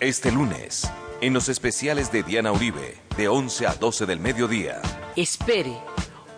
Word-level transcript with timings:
Este 0.00 0.30
lunes, 0.30 0.88
en 1.20 1.32
los 1.34 1.48
especiales 1.48 2.12
de 2.12 2.22
Diana 2.22 2.52
Uribe, 2.52 2.96
de 3.16 3.26
11 3.26 3.66
a 3.66 3.74
12 3.74 4.06
del 4.06 4.20
mediodía. 4.20 4.80
Espere 5.16 5.76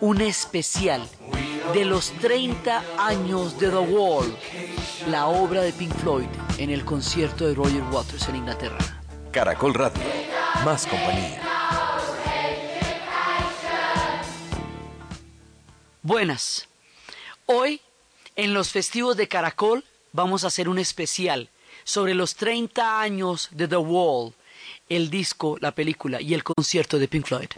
un 0.01 0.23
especial 0.23 1.07
de 1.75 1.85
los 1.85 2.11
30 2.23 2.83
años 2.97 3.61
de 3.61 3.69
The 3.69 3.77
Wall, 3.77 4.35
la 5.09 5.27
obra 5.27 5.61
de 5.61 5.75
Pink 5.75 5.95
Floyd 5.97 6.25
en 6.57 6.71
el 6.71 6.87
concierto 6.87 7.47
de 7.47 7.55
Roger 7.55 7.83
Waters 7.93 8.31
en 8.31 8.37
Inglaterra. 8.37 8.79
Caracol 9.31 9.75
Radio, 9.75 10.03
más 10.65 10.87
compañía. 10.87 11.43
Buenas. 16.01 16.67
Hoy, 17.45 17.83
en 18.37 18.55
los 18.55 18.71
festivos 18.71 19.19
de 19.19 19.29
Caracol, 19.29 19.85
vamos 20.13 20.45
a 20.45 20.47
hacer 20.47 20.67
un 20.67 20.79
especial 20.79 21.51
sobre 21.85 22.15
los 22.15 22.35
30 22.35 23.01
años 23.01 23.49
de 23.53 23.69
The 23.69 23.77
Wall, 23.77 24.33
el 24.89 25.11
disco, 25.11 25.57
la 25.61 25.73
película 25.75 26.21
y 26.21 26.35
el 26.35 26.45
concierto 26.45 26.99
de 26.99 27.09
Pink 27.09 27.27
Floyd. 27.27 27.49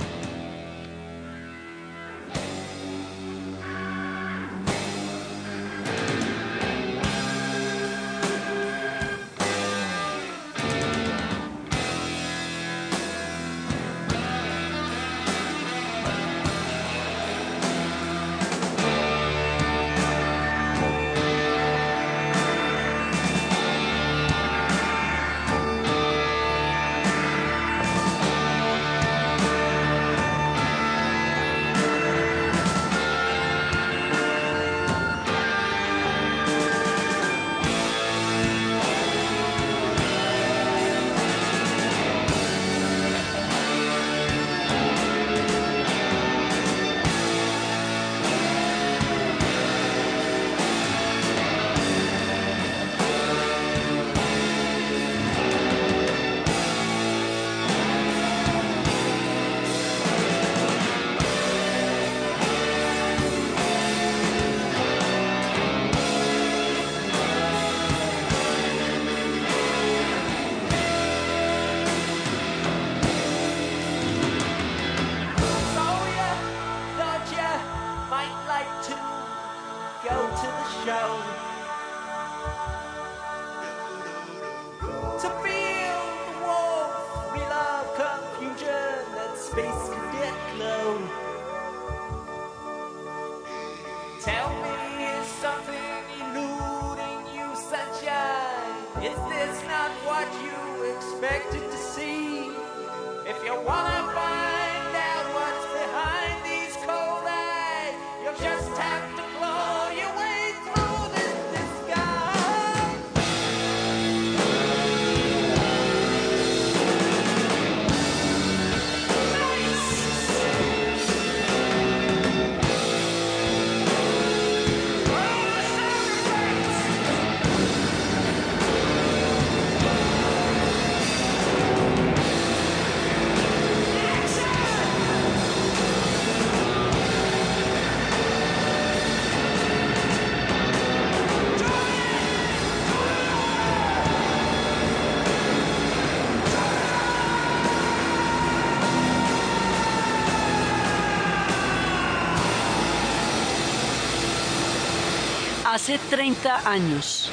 Hace 155.73 155.99
30 155.99 156.71
años, 156.71 157.31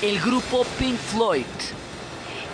el 0.00 0.20
grupo 0.20 0.64
Pink 0.78 0.96
Floyd 0.96 1.44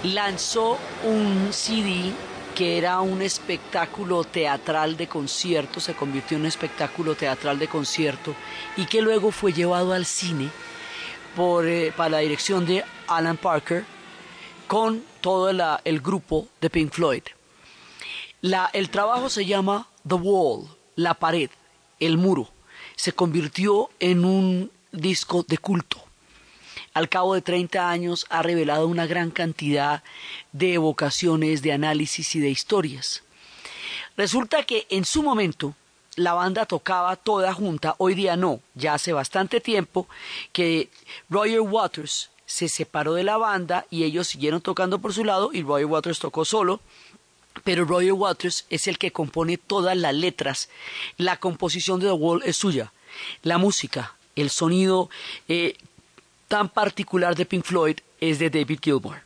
lanzó 0.03 0.79
un 1.05 1.53
CD 1.53 2.11
que 2.55 2.79
era 2.79 3.03
un 3.03 3.21
espectáculo 3.21 4.25
teatral 4.25 4.97
de 4.97 5.07
concierto, 5.07 5.79
se 5.79 5.93
convirtió 5.93 6.39
en 6.39 6.45
un 6.45 6.47
espectáculo 6.47 7.15
teatral 7.17 7.59
de 7.59 7.69
concierto 7.69 8.35
y 8.79 8.87
que 8.87 9.03
luego 9.03 9.31
fue 9.31 9.53
llevado 9.53 9.93
al 9.93 10.07
cine 10.07 10.49
por, 11.37 11.67
eh, 11.67 11.93
para 11.95 12.09
la 12.09 12.19
dirección 12.21 12.65
de 12.65 12.83
Alan 13.09 13.37
Parker 13.37 13.85
con 14.67 15.05
todo 15.21 15.51
el 15.85 16.01
grupo 16.01 16.49
de 16.63 16.71
Pink 16.71 16.95
Floyd. 16.95 17.25
El 18.73 18.89
trabajo 18.89 19.29
se 19.29 19.45
llama 19.45 19.87
The 20.09 20.15
Wall, 20.15 20.67
la 20.97 21.13
pared, 21.13 21.51
el 22.01 22.17
muro. 22.17 22.49
Se 22.97 23.13
convirtió 23.13 23.91
en 24.01 24.25
un 24.25 24.78
disco 24.93 25.45
de 25.47 25.59
culto. 25.59 26.03
Al 26.95 27.09
cabo 27.09 27.35
de 27.35 27.43
30 27.43 27.89
años 27.89 28.27
ha 28.29 28.43
revelado 28.43 28.87
una 28.87 29.07
gran 29.07 29.31
cantidad 29.31 30.03
de 30.53 30.75
evocaciones, 30.75 31.63
de 31.63 31.73
análisis 31.73 32.35
y 32.35 32.41
de 32.41 32.51
historias. 32.51 33.23
Resulta 34.17 34.65
que 34.65 34.87
en 34.91 35.05
su 35.05 35.23
momento 35.23 35.75
la 36.17 36.35
banda 36.35 36.67
tocaba 36.67 37.15
toda 37.17 37.55
junta, 37.55 37.95
hoy 37.99 38.15
día 38.15 38.37
no, 38.37 38.61
ya 38.75 38.95
hace 38.95 39.13
bastante 39.13 39.61
tiempo 39.61 40.09
que 40.53 40.91
Roger 41.31 41.61
Waters 41.61 42.31
se 42.45 42.69
separó 42.69 43.15
de 43.15 43.25
la 43.25 43.37
banda 43.37 43.87
y 43.91 44.05
ellos 44.05 44.27
siguieron 44.27 44.61
tocando 44.61 44.99
por 44.99 45.13
su 45.13 45.25
lado 45.25 45.51
y 45.53 45.63
Roger 45.63 45.87
Waters 45.87 46.19
tocó 46.19 46.45
solo 46.45 46.81
pero 47.65 47.85
Roger 47.85 48.13
Waters 48.13 48.67
es 48.71 48.87
el 48.87 48.99
que 48.99 49.13
compone 49.13 49.59
todas 49.59 49.97
las 49.97 50.15
letras. 50.15 50.69
La 51.17 51.39
composición 51.39 52.01
de 52.01 52.07
The 52.07 52.13
Wall 52.13 52.43
es 52.45 52.57
suya. 52.57 52.93
La 53.43 53.59
música, 53.59 54.17
el 54.41 54.51
sonido 54.51 55.09
eh, 55.49 55.77
tan 56.49 56.69
particular 56.69 57.35
de 57.37 57.45
Pink 57.47 57.65
Floyd 57.65 57.99
es 58.21 58.39
de 58.39 58.51
David 58.51 58.79
Gilmour. 58.83 59.17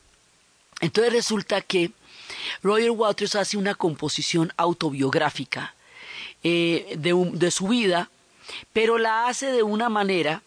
Entonces 0.81 1.13
resulta 1.13 1.61
que 1.61 1.91
Roger 2.63 2.91
Waters 2.91 3.37
hace 3.37 3.57
una 3.57 3.75
composición 3.75 4.53
autobiográfica 4.57 5.75
eh, 6.43 6.95
de, 6.99 7.13
un- 7.13 7.39
de 7.39 7.51
su 7.51 7.69
vida, 7.69 8.11
pero 8.73 8.99
la 8.99 9.29
hace 9.29 9.53
de 9.53 9.63
una 9.63 9.89
manera 9.89 10.43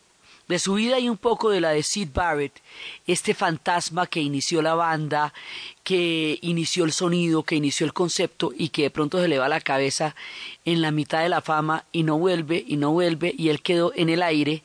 de 0.48 0.60
su 0.60 0.76
vida 0.76 1.00
y 1.00 1.10
un 1.10 1.18
poco 1.18 1.50
de 1.50 1.62
la 1.62 1.72
de 1.72 1.84
Sid 1.84 2.10
Barrett, 2.14 2.62
este 3.08 3.34
fantasma 3.34 4.08
que 4.08 4.22
inició 4.22 4.62
la 4.62 4.76
banda, 4.76 5.34
que 5.84 6.38
inició 6.42 6.86
el 6.86 6.92
sonido, 6.92 7.44
que 7.44 7.56
inició 7.56 7.86
el 7.86 7.94
concepto 7.94 8.52
y 8.56 8.70
que 8.70 8.84
de 8.84 8.90
pronto 8.92 9.20
se 9.20 9.28
le 9.28 9.40
va 9.40 9.50
la 9.50 9.62
cabeza 9.62 10.16
en 10.66 10.82
la 10.82 10.92
mitad 10.92 11.22
de 11.22 11.30
la 11.30 11.42
fama 11.42 11.86
y 11.92 12.04
no 12.04 12.18
vuelve 12.18 12.64
y 12.68 12.78
no 12.78 12.92
vuelve 12.92 13.34
y 13.38 13.50
él 13.50 13.62
quedó 13.62 13.92
en 13.96 14.10
el 14.10 14.22
aire, 14.22 14.64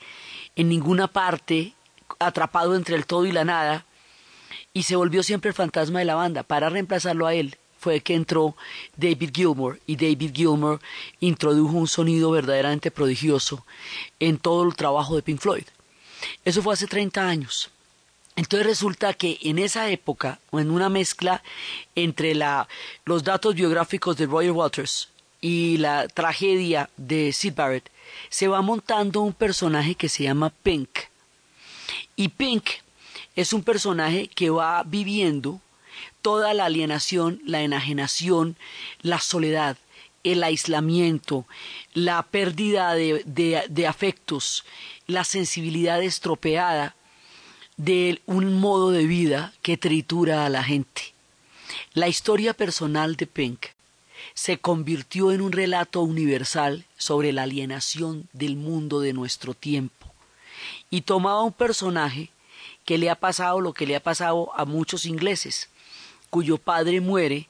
en 0.56 0.68
ninguna 0.68 1.08
parte, 1.08 1.72
atrapado 2.18 2.74
entre 2.74 2.96
el 2.96 3.06
todo 3.06 3.24
y 3.24 3.32
la 3.32 3.44
nada 3.44 3.86
y 4.72 4.84
se 4.84 4.96
volvió 4.96 5.22
siempre 5.22 5.48
el 5.48 5.54
fantasma 5.54 5.98
de 5.98 6.04
la 6.04 6.14
banda. 6.14 6.42
Para 6.42 6.68
reemplazarlo 6.68 7.26
a 7.26 7.34
él 7.34 7.56
fue 7.80 8.00
que 8.00 8.14
entró 8.14 8.54
David 8.96 9.30
Gilmour 9.34 9.80
y 9.86 9.96
David 9.96 10.32
Gilmour 10.34 10.80
introdujo 11.18 11.78
un 11.78 11.88
sonido 11.88 12.30
verdaderamente 12.30 12.90
prodigioso 12.90 13.64
en 14.20 14.36
todo 14.36 14.64
el 14.64 14.76
trabajo 14.76 15.16
de 15.16 15.22
Pink 15.22 15.40
Floyd. 15.40 15.64
Eso 16.44 16.62
fue 16.62 16.74
hace 16.74 16.86
30 16.86 17.26
años. 17.26 17.70
Entonces 18.36 18.66
resulta 18.66 19.14
que 19.14 19.38
en 19.42 19.58
esa 19.58 19.88
época, 19.88 20.40
en 20.52 20.70
una 20.70 20.90
mezcla 20.90 21.42
entre 21.94 22.34
la, 22.34 22.68
los 23.06 23.24
datos 23.24 23.54
biográficos 23.54 24.16
de 24.18 24.26
Roger 24.26 24.52
Waters 24.52 25.08
y 25.40 25.78
la 25.78 26.06
tragedia 26.06 26.90
de 26.98 27.32
Sid 27.32 27.54
Barrett, 27.54 27.90
se 28.28 28.46
va 28.46 28.60
montando 28.60 29.22
un 29.22 29.32
personaje 29.32 29.94
que 29.94 30.10
se 30.10 30.24
llama 30.24 30.52
Pink. 30.62 30.90
Y 32.14 32.28
Pink 32.28 32.68
es 33.36 33.54
un 33.54 33.62
personaje 33.62 34.28
que 34.28 34.50
va 34.50 34.82
viviendo 34.82 35.60
toda 36.22 36.54
la 36.54 36.66
alienación, 36.66 37.40
la 37.44 37.62
enajenación, 37.62 38.56
la 39.02 39.20
soledad, 39.20 39.76
el 40.24 40.42
aislamiento, 40.42 41.46
la 41.94 42.22
pérdida 42.22 42.94
de, 42.94 43.86
afectos, 43.88 44.64
la 45.06 45.24
sensibilidad 45.24 46.02
estropeada 46.02 46.94
de 47.76 48.20
un 48.26 48.60
modo 48.60 48.90
de 48.90 49.06
vida 49.06 49.54
que 49.62 49.78
tritura 49.78 50.44
a 50.44 50.50
la 50.50 50.62
gente. 50.62 51.14
La 51.94 52.08
historia 52.08 52.52
personal 52.52 53.16
de 53.16 53.26
Pink 53.26 53.66
se 54.34 54.58
convirtió 54.58 55.32
en 55.32 55.40
un 55.40 55.52
relato 55.52 56.02
universal 56.02 56.84
sobre 56.98 57.32
la 57.32 57.44
alienación 57.44 58.28
del 58.32 58.56
mundo 58.56 59.00
de 59.00 59.12
nuestro 59.12 59.54
tiempo 59.54 60.12
y 60.90 61.02
tomaba 61.02 61.42
un 61.42 61.52
personaje 61.52 62.30
que 62.84 62.98
le 62.98 63.08
ha 63.08 63.14
pasado 63.14 63.60
lo 63.60 63.72
que 63.72 63.86
le 63.86 63.96
ha 63.96 64.02
pasado 64.02 64.52
a 64.54 64.64
muchos 64.64 65.06
ingleses, 65.06 65.69
cuyo 66.30 66.58
padre 66.58 67.00
muere 67.00 67.48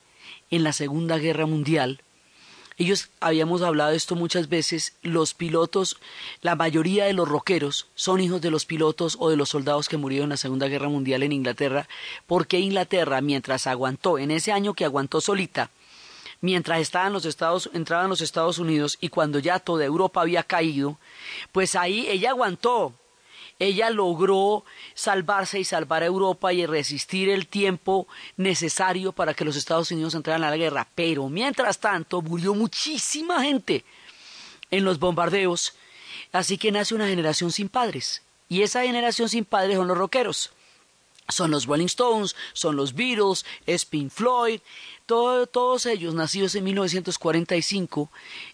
en 0.50 0.64
la 0.64 0.72
Segunda 0.72 1.18
Guerra 1.18 1.46
Mundial. 1.46 2.02
Ellos 2.80 3.10
habíamos 3.20 3.60
hablado 3.60 3.92
esto 3.92 4.16
muchas 4.16 4.48
veces, 4.48 4.94
los 5.02 5.34
pilotos, 5.34 5.98
la 6.40 6.56
mayoría 6.56 7.04
de 7.04 7.12
los 7.12 7.28
rockeros 7.28 7.88
son 7.94 8.20
hijos 8.20 8.40
de 8.40 8.50
los 8.50 8.64
pilotos 8.64 9.18
o 9.20 9.28
de 9.28 9.36
los 9.36 9.50
soldados 9.50 9.86
que 9.86 9.98
murieron 9.98 10.24
en 10.24 10.30
la 10.30 10.36
Segunda 10.38 10.66
Guerra 10.66 10.88
Mundial 10.88 11.22
en 11.22 11.32
Inglaterra, 11.32 11.88
porque 12.26 12.58
Inglaterra, 12.58 13.20
mientras 13.20 13.66
aguantó, 13.66 14.18
en 14.18 14.30
ese 14.30 14.50
año 14.50 14.72
que 14.72 14.86
aguantó 14.86 15.20
solita, 15.20 15.70
mientras 16.40 16.80
estaban 16.80 17.12
los 17.12 17.26
Estados, 17.26 17.68
entraban 17.74 18.08
los 18.08 18.22
Estados 18.22 18.56
Unidos 18.56 18.96
y 18.98 19.10
cuando 19.10 19.40
ya 19.40 19.58
toda 19.58 19.84
Europa 19.84 20.22
había 20.22 20.42
caído, 20.42 20.96
pues 21.52 21.74
ahí 21.74 22.06
ella 22.08 22.30
aguantó, 22.30 22.94
ella 23.60 23.90
logró 23.90 24.64
salvarse 24.94 25.60
y 25.60 25.64
salvar 25.64 26.02
a 26.02 26.06
Europa 26.06 26.52
y 26.52 26.64
resistir 26.64 27.28
el 27.28 27.46
tiempo 27.46 28.08
necesario 28.38 29.12
para 29.12 29.34
que 29.34 29.44
los 29.44 29.54
Estados 29.54 29.90
Unidos 29.92 30.14
entraran 30.14 30.42
a 30.44 30.50
la 30.50 30.56
guerra. 30.56 30.88
Pero 30.94 31.28
mientras 31.28 31.78
tanto 31.78 32.22
murió 32.22 32.54
muchísima 32.54 33.42
gente 33.42 33.84
en 34.70 34.84
los 34.84 34.98
bombardeos, 34.98 35.74
así 36.32 36.56
que 36.56 36.72
nace 36.72 36.94
una 36.94 37.06
generación 37.06 37.52
sin 37.52 37.68
padres. 37.68 38.22
Y 38.48 38.62
esa 38.62 38.82
generación 38.82 39.28
sin 39.28 39.44
padres 39.44 39.76
son 39.76 39.88
los 39.88 39.98
rockeros. 39.98 40.52
Son 41.30 41.50
los 41.50 41.66
Rolling 41.66 41.86
Stones, 41.86 42.36
son 42.52 42.76
los 42.76 42.94
Beatles, 42.94 43.44
es 43.66 43.84
Pink 43.84 44.10
Floyd, 44.10 44.60
todos 45.06 45.86
ellos, 45.86 46.14
nacidos 46.14 46.54
en 46.54 46.62
1945, 46.64 48.10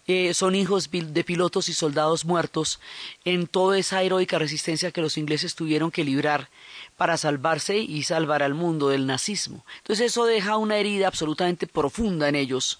eh, 0.06 0.32
son 0.32 0.54
hijos 0.54 0.88
de 0.90 1.24
pilotos 1.24 1.68
y 1.68 1.74
soldados 1.74 2.24
muertos 2.24 2.80
en 3.26 3.46
toda 3.46 3.78
esa 3.78 4.02
heroica 4.02 4.38
resistencia 4.38 4.90
que 4.90 5.02
los 5.02 5.18
ingleses 5.18 5.54
tuvieron 5.54 5.90
que 5.90 6.04
librar 6.04 6.48
para 6.96 7.18
salvarse 7.18 7.76
y 7.76 8.04
salvar 8.04 8.42
al 8.42 8.54
mundo 8.54 8.88
del 8.88 9.06
nazismo. 9.06 9.66
Entonces 9.78 10.06
eso 10.06 10.24
deja 10.24 10.56
una 10.56 10.78
herida 10.78 11.08
absolutamente 11.08 11.66
profunda 11.66 12.28
en 12.28 12.36
ellos 12.36 12.78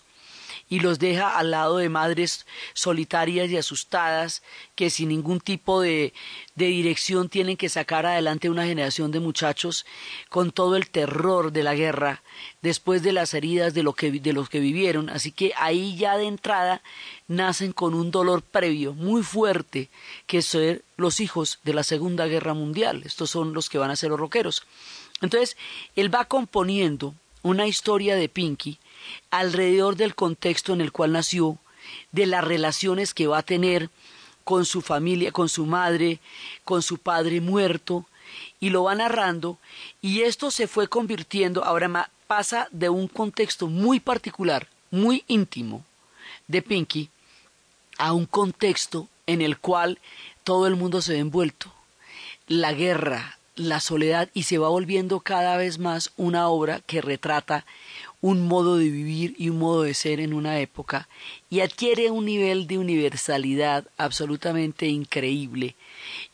y 0.69 0.81
los 0.81 0.99
deja 0.99 1.39
al 1.39 1.53
lado 1.53 1.79
de 1.79 1.89
madres 1.89 2.47
solitarias 2.75 3.51
y 3.51 3.57
asustadas 3.57 4.43
que 4.75 4.91
sin 4.91 5.11
ningún 5.11 5.41
tipo 5.41 5.81
de, 5.81 6.13
de 6.57 6.67
dirección 6.67 7.29
tienen 7.29 7.57
que 7.57 7.69
sacar 7.69 8.05
adelante 8.05 8.51
una 8.51 8.67
generación 8.67 9.13
de 9.13 9.21
muchachos 9.21 9.87
con 10.29 10.51
todo 10.51 10.77
el 10.77 10.91
terror 10.91 11.53
de 11.53 11.63
la 11.63 11.75
guerra 11.75 12.23
después 12.63 13.03
de 13.03 13.13
las 13.13 13.33
heridas 13.35 13.75
de, 13.75 13.85
lo 13.85 13.93
que, 13.93 14.11
de 14.11 14.33
los 14.33 14.49
que 14.49 14.59
vivieron. 14.59 15.09
Así 15.09 15.31
que 15.31 15.53
ahí 15.57 15.97
ya 15.97 16.17
de 16.17 16.27
entrada 16.27 16.83
nacen 17.29 17.73
con 17.73 17.95
un 17.95 18.11
dolor 18.11 18.43
previo 18.43 18.93
muy 18.93 19.23
fuerte 19.23 19.89
que 20.27 20.43
ser 20.43 20.83
los 20.97 21.21
hijos 21.21 21.61
de 21.63 21.75
la 21.75 21.85
Segunda 21.85 22.27
Guerra 22.27 22.55
Mundial. 22.55 23.03
Estos 23.05 23.31
son 23.31 23.53
los 23.53 23.69
que 23.69 23.79
van 23.79 23.91
a 23.91 23.97
ser 23.97 24.11
los 24.11 24.19
roqueros. 24.19 24.65
Entonces, 25.21 25.57
él 25.95 26.13
va 26.15 26.25
componiendo 26.25 27.15
una 27.43 27.67
historia 27.67 28.17
de 28.17 28.29
Pinky 28.29 28.79
alrededor 29.31 29.97
del 29.97 30.15
contexto 30.15 30.73
en 30.73 30.81
el 30.81 30.93
cual 30.93 31.13
nació, 31.13 31.59
de 32.13 32.27
las 32.27 32.45
relaciones 32.45 33.15
que 33.15 33.27
va 33.27 33.39
a 33.39 33.43
tener 33.43 33.91
con 34.45 34.65
su 34.65 34.81
familia, 34.81 35.33
con 35.33 35.49
su 35.49 35.67
madre, 35.67 36.21
con 36.65 36.83
su 36.83 36.99
padre 36.99 37.41
muerto, 37.41 38.07
y 38.61 38.71
lo 38.71 38.85
va 38.85 38.95
narrando, 38.95 39.59
y 40.01 40.23
esto 40.23 40.51
se 40.51 40.67
fue 40.67 40.89
convirtiendo, 40.89 41.65
ahora 41.65 42.11
pasa 42.27 42.69
de 42.71 42.89
un 42.89 43.09
contexto 43.09 43.67
muy 43.67 44.01
particular, 44.01 44.69
muy 44.91 45.25
íntimo 45.29 45.85
de 46.49 46.63
Pinky, 46.63 47.11
a 47.99 48.13
un 48.13 48.27
contexto 48.27 49.09
en 49.27 49.41
el 49.43 49.59
cual 49.59 49.99
todo 50.45 50.67
el 50.67 50.77
mundo 50.77 51.03
se 51.03 51.15
ve 51.15 51.19
envuelto. 51.21 51.73
La 52.47 52.73
guerra, 52.73 53.39
la 53.57 53.81
soledad, 53.81 54.29
y 54.35 54.45
se 54.45 54.59
va 54.59 54.69
volviendo 54.69 55.21
cada 55.21 55.57
vez 55.57 55.79
más 55.79 56.13
una 56.17 56.49
obra 56.49 56.81
que 56.87 57.01
retrata 57.01 57.65
un 58.27 58.45
modo 58.45 58.77
de 58.77 58.91
vivir 58.91 59.37
y 59.39 59.51
un 59.51 59.61
modo 59.61 59.83
de 59.83 59.95
ser 59.95 60.19
en 60.19 60.35
una 60.35 60.59
época 60.59 61.09
y 61.49 61.61
adquiere 61.61 62.11
un 62.11 62.25
nivel 62.25 62.67
de 62.67 62.77
universalidad 62.77 63.85
absolutamente 63.97 64.89
increíble. 64.89 65.77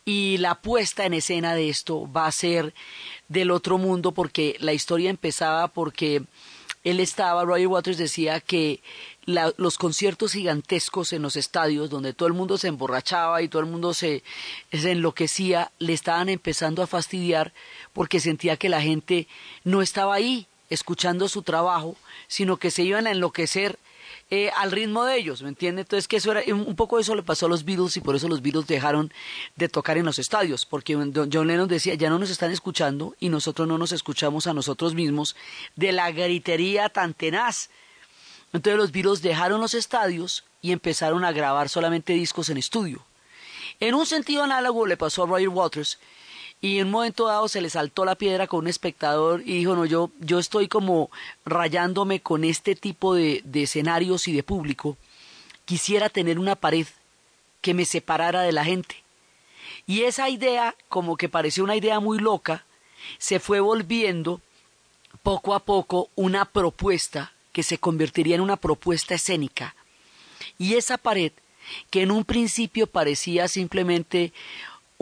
Y 0.03 0.37
la 0.39 0.55
puesta 0.55 1.05
en 1.05 1.13
escena 1.13 1.53
de 1.53 1.69
esto 1.69 2.11
va 2.11 2.25
a 2.25 2.31
ser 2.31 2.73
del 3.27 3.51
otro 3.51 3.77
mundo 3.77 4.11
porque 4.11 4.55
la 4.59 4.73
historia 4.73 5.11
empezaba 5.11 5.67
porque 5.67 6.23
él 6.83 6.99
estaba, 6.99 7.45
Roger 7.45 7.67
Waters 7.67 7.99
decía 7.99 8.39
que 8.39 8.81
los 9.27 9.77
conciertos 9.77 10.33
gigantescos 10.33 11.13
en 11.13 11.21
los 11.21 11.35
estadios, 11.35 11.91
donde 11.91 12.13
todo 12.13 12.25
el 12.25 12.33
mundo 12.33 12.57
se 12.57 12.69
emborrachaba 12.69 13.43
y 13.43 13.49
todo 13.49 13.61
el 13.61 13.69
mundo 13.69 13.93
se, 13.93 14.23
se, 14.71 14.91
enloquecía, 14.91 15.71
le 15.77 15.93
estaban 15.93 16.27
empezando 16.27 16.81
a 16.81 16.87
fastidiar 16.87 17.53
porque 17.93 18.19
sentía 18.19 18.57
que 18.57 18.67
la 18.67 18.81
gente 18.81 19.27
no 19.63 19.83
estaba 19.83 20.15
ahí, 20.15 20.47
escuchando 20.73 21.29
su 21.29 21.41
trabajo, 21.43 21.95
sino 22.27 22.57
que 22.57 22.71
se 22.71 22.83
iban 22.83 23.07
a 23.07 23.11
enloquecer 23.11 23.77
eh, 24.29 24.49
al 24.57 24.71
ritmo 24.71 25.05
de 25.05 25.17
ellos, 25.17 25.41
¿me 25.41 25.49
entiende? 25.49 25.81
Entonces 25.81 26.07
que 26.07 26.17
eso 26.17 26.31
era, 26.31 26.41
un 26.53 26.75
poco 26.75 26.99
eso 26.99 27.13
le 27.13 27.23
pasó 27.23 27.45
a 27.45 27.49
los 27.49 27.65
Beatles 27.65 27.97
y 27.97 28.01
por 28.01 28.15
eso 28.15 28.27
los 28.27 28.41
Beatles 28.41 28.65
dejaron 28.65 29.13
de 29.55 29.69
tocar 29.69 29.97
en 29.97 30.05
los 30.05 30.17
estadios, 30.17 30.65
porque 30.65 30.95
John 31.31 31.47
Lennon 31.47 31.67
decía, 31.67 31.93
ya 31.93 32.09
no 32.09 32.17
nos 32.17 32.29
están 32.29 32.51
escuchando 32.51 33.15
y 33.19 33.29
nosotros 33.29 33.67
no 33.67 33.77
nos 33.77 33.91
escuchamos 33.91 34.47
a 34.47 34.53
nosotros 34.53 34.95
mismos 34.95 35.35
de 35.75 35.91
la 35.91 36.11
gritería 36.11 36.89
tan 36.89 37.13
tenaz. 37.13 37.69
Entonces 38.53 38.77
los 38.77 38.91
Beatles 38.91 39.21
dejaron 39.21 39.61
los 39.61 39.73
estadios 39.73 40.43
y 40.61 40.71
empezaron 40.71 41.25
a 41.25 41.31
grabar 41.31 41.69
solamente 41.69 42.13
discos 42.13 42.49
en 42.49 42.57
estudio. 42.57 43.05
En 43.79 43.95
un 43.95 44.05
sentido 44.05 44.43
análogo 44.43 44.85
le 44.85 44.97
pasó 44.97 45.23
a 45.23 45.27
Roger 45.27 45.49
Waters, 45.49 45.99
y 46.63 46.79
en 46.79 46.85
un 46.85 46.91
momento 46.91 47.27
dado 47.27 47.49
se 47.49 47.59
le 47.59 47.69
saltó 47.69 48.05
la 48.05 48.15
piedra 48.15 48.47
con 48.47 48.59
un 48.59 48.67
espectador 48.69 49.41
y 49.41 49.57
dijo, 49.57 49.75
no, 49.75 49.83
yo, 49.83 50.11
yo 50.21 50.39
estoy 50.39 50.69
como 50.69 51.11
rayándome 51.43 52.21
con 52.21 52.45
este 52.45 52.73
tipo 52.73 53.15
de, 53.15 53.41
de 53.43 53.63
escenarios 53.63 54.29
y 54.29 54.33
de 54.33 54.43
público, 54.43 54.95
quisiera 55.65 56.07
tener 56.07 56.39
una 56.39 56.55
pared 56.55 56.87
que 57.59 57.73
me 57.73 57.83
separara 57.83 58.43
de 58.43 58.53
la 58.53 58.63
gente. 58.63 58.95
Y 59.87 60.03
esa 60.03 60.29
idea, 60.29 60.73
como 60.87 61.17
que 61.17 61.27
pareció 61.27 61.65
una 61.65 61.75
idea 61.75 61.99
muy 61.99 62.17
loca, 62.17 62.63
se 63.17 63.41
fue 63.41 63.59
volviendo 63.59 64.39
poco 65.21 65.55
a 65.55 65.59
poco 65.59 66.11
una 66.15 66.45
propuesta 66.45 67.33
que 67.51 67.63
se 67.63 67.77
convertiría 67.77 68.35
en 68.35 68.41
una 68.41 68.55
propuesta 68.55 69.15
escénica. 69.15 69.75
Y 70.57 70.75
esa 70.75 70.97
pared, 70.97 71.33
que 71.89 72.03
en 72.03 72.11
un 72.11 72.23
principio 72.23 72.87
parecía 72.87 73.49
simplemente 73.49 74.31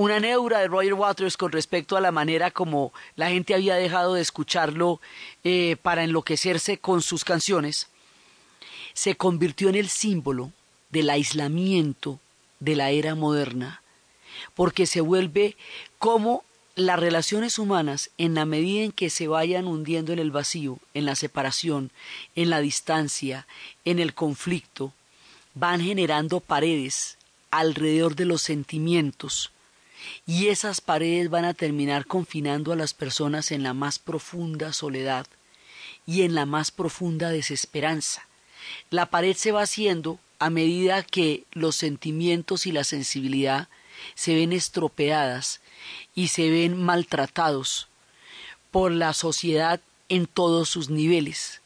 una 0.02 0.20
neura 0.20 0.60
de 0.60 0.68
Roger 0.68 0.96
Waters 0.96 1.38
con 1.38 1.52
respecto 1.52 1.96
a 1.96 2.02
la 2.02 2.12
manera 2.12 2.50
como 2.50 2.92
la 3.16 3.30
gente 3.30 3.54
había 3.54 3.76
dejado 3.76 4.16
de 4.16 4.22
escucharlo 4.22 5.00
eh, 5.44 5.78
para 5.82 6.04
enloquecerse 6.04 6.80
con 6.80 7.02
sus 7.02 7.24
canciones, 7.24 7.88
se 8.94 9.16
convirtió 9.16 9.70
en 9.70 9.76
el 9.76 9.90
símbolo 9.90 10.52
del 10.90 11.10
aislamiento 11.10 12.20
de 12.60 12.76
la 12.76 12.90
era 12.90 13.14
moderna, 13.14 13.82
porque 14.56 14.88
se 14.88 15.02
vuelve 15.02 15.56
como 16.00 16.44
las 16.76 17.00
relaciones 17.00 17.60
humanas, 17.60 18.10
en 18.18 18.34
la 18.34 18.46
medida 18.46 18.84
en 18.84 18.92
que 18.92 19.10
se 19.10 19.28
vayan 19.28 19.68
hundiendo 19.68 20.14
en 20.14 20.20
el 20.20 20.32
vacío, 20.32 20.80
en 20.94 21.06
la 21.06 21.16
separación, 21.16 21.92
en 22.36 22.50
la 22.50 22.60
distancia, 22.60 23.46
en 23.86 24.00
el 24.00 24.14
conflicto, 24.16 24.94
van 25.54 25.82
generando 25.82 26.40
paredes 26.40 27.18
alrededor 27.52 28.16
de 28.16 28.26
los 28.26 28.42
sentimientos, 28.42 29.52
y 30.26 30.48
esas 30.48 30.82
paredes 30.82 31.30
van 31.30 31.46
a 31.46 31.54
terminar 31.54 32.06
confinando 32.06 32.72
a 32.72 32.76
las 32.76 32.94
personas 32.94 33.52
en 33.52 33.64
la 33.64 33.74
más 33.74 34.00
profunda 34.00 34.74
soledad 34.74 35.28
y 36.06 36.24
en 36.24 36.36
la 36.36 36.46
más 36.46 36.72
profunda 36.72 37.30
desesperanza. 37.30 38.28
La 38.90 39.08
pared 39.08 39.36
se 39.36 39.52
va 39.52 39.64
haciendo 39.64 40.20
a 40.40 40.50
medida 40.50 41.04
que 41.04 41.46
los 41.52 41.76
sentimientos 41.76 42.66
y 42.66 42.72
la 42.72 42.84
sensibilidad 42.84 43.70
se 44.16 44.34
ven 44.34 44.54
estropeadas 44.54 45.62
y 46.16 46.30
se 46.30 46.50
ven 46.50 46.82
maltratados 46.82 47.88
por 48.72 48.92
la 48.92 49.14
sociedad 49.14 49.82
en 50.10 50.28
todos 50.28 50.70
sus 50.70 50.90
niveles. 50.90 51.61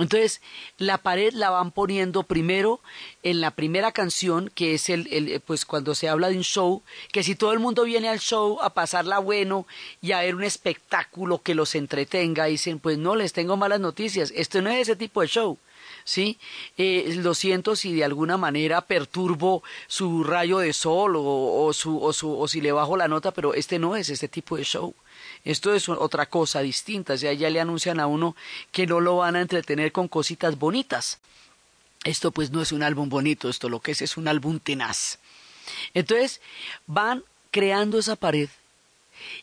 Entonces, 0.00 0.40
la 0.78 0.98
pared 0.98 1.32
la 1.34 1.50
van 1.50 1.72
poniendo 1.72 2.22
primero 2.22 2.80
en 3.22 3.42
la 3.42 3.50
primera 3.50 3.92
canción, 3.92 4.50
que 4.54 4.72
es 4.74 4.88
el, 4.88 5.06
el, 5.12 5.40
pues 5.40 5.66
cuando 5.66 5.94
se 5.94 6.08
habla 6.08 6.30
de 6.30 6.38
un 6.38 6.42
show, 6.42 6.82
que 7.12 7.22
si 7.22 7.34
todo 7.34 7.52
el 7.52 7.58
mundo 7.58 7.84
viene 7.84 8.08
al 8.08 8.18
show 8.18 8.58
a 8.62 8.72
pasarla 8.72 9.18
bueno 9.18 9.66
y 10.00 10.12
a 10.12 10.20
ver 10.20 10.34
un 10.34 10.42
espectáculo 10.42 11.42
que 11.42 11.54
los 11.54 11.74
entretenga, 11.74 12.46
dicen, 12.46 12.78
pues 12.78 12.96
no, 12.96 13.14
les 13.14 13.34
tengo 13.34 13.58
malas 13.58 13.80
noticias, 13.80 14.32
esto 14.34 14.62
no 14.62 14.70
es 14.70 14.80
ese 14.88 14.96
tipo 14.96 15.20
de 15.20 15.28
show. 15.28 15.58
¿sí? 16.04 16.38
Eh, 16.78 17.14
lo 17.16 17.34
siento 17.34 17.76
si 17.76 17.94
de 17.94 18.04
alguna 18.04 18.38
manera 18.38 18.80
perturbo 18.80 19.62
su 19.86 20.24
rayo 20.24 20.58
de 20.58 20.72
sol 20.72 21.14
o, 21.16 21.64
o, 21.64 21.72
su, 21.74 22.02
o, 22.02 22.12
su, 22.14 22.38
o 22.38 22.48
si 22.48 22.62
le 22.62 22.72
bajo 22.72 22.96
la 22.96 23.06
nota, 23.06 23.32
pero 23.32 23.52
este 23.52 23.78
no 23.78 23.96
es 23.96 24.08
este 24.08 24.28
tipo 24.28 24.56
de 24.56 24.64
show. 24.64 24.94
Esto 25.44 25.74
es 25.74 25.88
otra 25.88 26.26
cosa 26.26 26.60
distinta, 26.60 27.14
o 27.14 27.16
sea, 27.16 27.32
ya 27.32 27.48
le 27.50 27.60
anuncian 27.60 28.00
a 28.00 28.06
uno 28.06 28.36
que 28.72 28.86
no 28.86 29.00
lo 29.00 29.16
van 29.16 29.36
a 29.36 29.40
entretener 29.40 29.92
con 29.92 30.08
cositas 30.08 30.58
bonitas. 30.58 31.18
Esto 32.04 32.30
pues 32.30 32.50
no 32.50 32.62
es 32.62 32.72
un 32.72 32.82
álbum 32.82 33.08
bonito, 33.08 33.48
esto 33.48 33.68
lo 33.68 33.80
que 33.80 33.92
es 33.92 34.02
es 34.02 34.16
un 34.16 34.28
álbum 34.28 34.58
tenaz. 34.58 35.18
Entonces 35.94 36.40
van 36.86 37.24
creando 37.50 37.98
esa 37.98 38.16
pared 38.16 38.48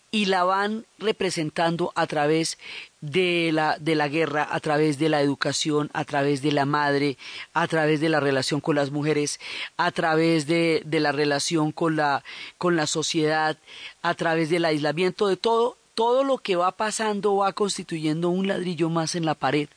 y 0.10 0.26
la 0.26 0.44
van 0.44 0.86
representando 0.98 1.92
a 1.96 2.08
través 2.08 2.58
de 3.02 3.52
la, 3.54 3.78
de 3.80 3.96
la 3.96 4.08
guerra, 4.08 4.48
a 4.50 4.60
través 4.60 4.98
de 4.98 5.10
la 5.10 5.22
educación, 5.22 5.90
a 5.94 6.04
través 6.06 6.42
de 6.42 6.52
la 6.52 6.66
madre, 6.66 7.18
a 7.54 7.68
través 7.68 8.00
de 8.00 8.10
la 8.10 8.20
relación 8.20 8.60
con 8.60 8.76
las 8.76 8.90
mujeres, 8.90 9.40
a 9.76 9.92
través 9.92 10.48
de, 10.48 10.82
de 10.86 11.00
la 11.00 11.12
relación 11.12 11.72
con 11.72 11.96
la, 11.96 12.24
con 12.58 12.76
la 12.76 12.88
sociedad, 12.88 13.58
a 14.02 14.14
través 14.16 14.50
del 14.50 14.66
aislamiento, 14.66 15.28
de 15.28 15.38
todo, 15.38 15.77
todo 15.98 16.24
lo 16.24 16.38
que 16.38 16.56
va 16.56 16.74
pasando 16.74 17.38
va 17.38 17.54
constituyendo 17.54 18.30
un 18.30 18.48
ladrillo 18.48 18.88
más 18.88 19.16
en 19.16 19.26
la 19.26 19.34
pared. 19.34 19.68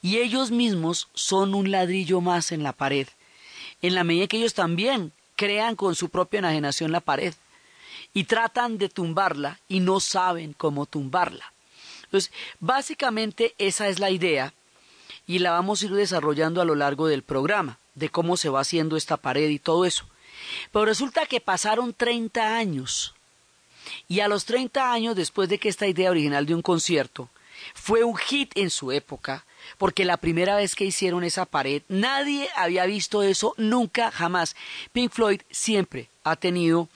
Y 0.00 0.16
ellos 0.16 0.50
mismos 0.50 1.08
son 1.12 1.54
un 1.54 1.70
ladrillo 1.70 2.22
más 2.22 2.52
en 2.52 2.62
la 2.62 2.72
pared, 2.72 3.06
en 3.82 3.94
la 3.94 4.02
medida 4.02 4.28
que 4.28 4.38
ellos 4.38 4.54
también 4.54 5.12
crean 5.36 5.76
con 5.76 5.94
su 5.94 6.08
propia 6.08 6.38
enajenación 6.38 6.90
la 6.90 7.00
pared 7.00 7.34
y 8.14 8.24
tratan 8.24 8.78
de 8.78 8.88
tumbarla 8.88 9.60
y 9.68 9.80
no 9.80 10.00
saben 10.00 10.54
cómo 10.54 10.86
tumbarla. 10.86 11.52
Entonces, 12.04 12.32
básicamente 12.60 13.54
esa 13.58 13.88
es 13.88 13.98
la 13.98 14.10
idea 14.10 14.54
y 15.26 15.40
la 15.40 15.50
vamos 15.50 15.82
a 15.82 15.84
ir 15.84 15.92
desarrollando 15.92 16.62
a 16.62 16.64
lo 16.64 16.76
largo 16.76 17.08
del 17.08 17.22
programa, 17.22 17.76
de 17.94 18.08
cómo 18.08 18.38
se 18.38 18.48
va 18.48 18.60
haciendo 18.60 18.96
esta 18.96 19.18
pared 19.18 19.50
y 19.50 19.58
todo 19.58 19.84
eso. 19.84 20.06
Pero 20.72 20.86
resulta 20.86 21.26
que 21.26 21.42
pasaron 21.42 21.92
30 21.92 22.56
años 22.56 23.14
y 24.08 24.20
a 24.20 24.28
los 24.28 24.44
30 24.44 24.92
años 24.92 25.16
después 25.16 25.48
de 25.48 25.58
que 25.58 25.68
esta 25.68 25.86
idea 25.86 26.10
original 26.10 26.46
de 26.46 26.54
un 26.54 26.62
concierto 26.62 27.28
fue 27.74 28.04
un 28.04 28.16
hit 28.16 28.52
en 28.56 28.70
su 28.70 28.92
época, 28.92 29.44
porque 29.78 30.04
la 30.04 30.16
primera 30.16 30.56
vez 30.56 30.74
que 30.74 30.84
hicieron 30.84 31.24
esa 31.24 31.44
pared, 31.44 31.82
nadie 31.88 32.48
había 32.56 32.86
visto 32.86 33.22
eso 33.22 33.54
nunca, 33.56 34.10
jamás. 34.10 34.56
Pink 34.92 35.12
Floyd 35.12 35.40
siempre 35.50 36.08
ha 36.24 36.36
tenido 36.36 36.88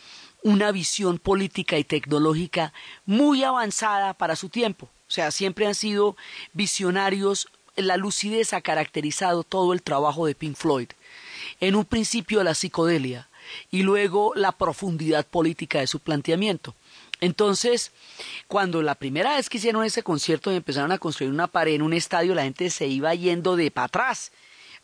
una 0.43 0.73
visión 0.73 1.19
política 1.19 1.79
y 1.79 1.85
tecnológica 1.85 2.73
muy 3.07 3.45
avanzada 3.45 4.15
para 4.15 4.37
su 4.37 4.49
tiempo. 4.49 4.89
O 5.09 5.11
sea, 5.11 5.31
siempre 5.31 5.67
han 5.67 5.75
sido 5.75 6.17
visionarios. 6.53 7.49
La 7.77 7.97
lucidez 7.97 8.53
ha 8.53 8.61
caracterizado 8.61 9.45
todo 9.45 9.73
el 9.73 9.83
trabajo 9.83 10.27
de 10.27 10.35
Pink 10.35 10.57
Floyd. 10.57 10.89
En 11.61 11.77
un 11.77 11.85
principio 11.85 12.43
la 12.43 12.55
psicodelia 12.55 13.29
y 13.71 13.83
luego 13.83 14.33
la 14.35 14.53
profundidad 14.53 15.27
política 15.27 15.81
de 15.81 15.87
su 15.87 16.01
planteamiento. 16.01 16.75
Entonces, 17.23 17.93
cuando 18.49 18.83
la 18.83 18.97
primera 18.97 19.37
vez 19.37 19.49
que 19.49 19.59
hicieron 19.59 19.85
ese 19.85 20.03
concierto 20.03 20.51
y 20.53 20.57
empezaron 20.57 20.91
a 20.91 20.99
construir 20.99 21.31
una 21.31 21.47
pared 21.47 21.75
en 21.75 21.83
un 21.83 21.93
estadio, 21.93 22.35
la 22.35 22.43
gente 22.43 22.69
se 22.69 22.89
iba 22.89 23.15
yendo 23.15 23.55
de 23.55 23.71
para 23.71 23.85
atrás 23.85 24.33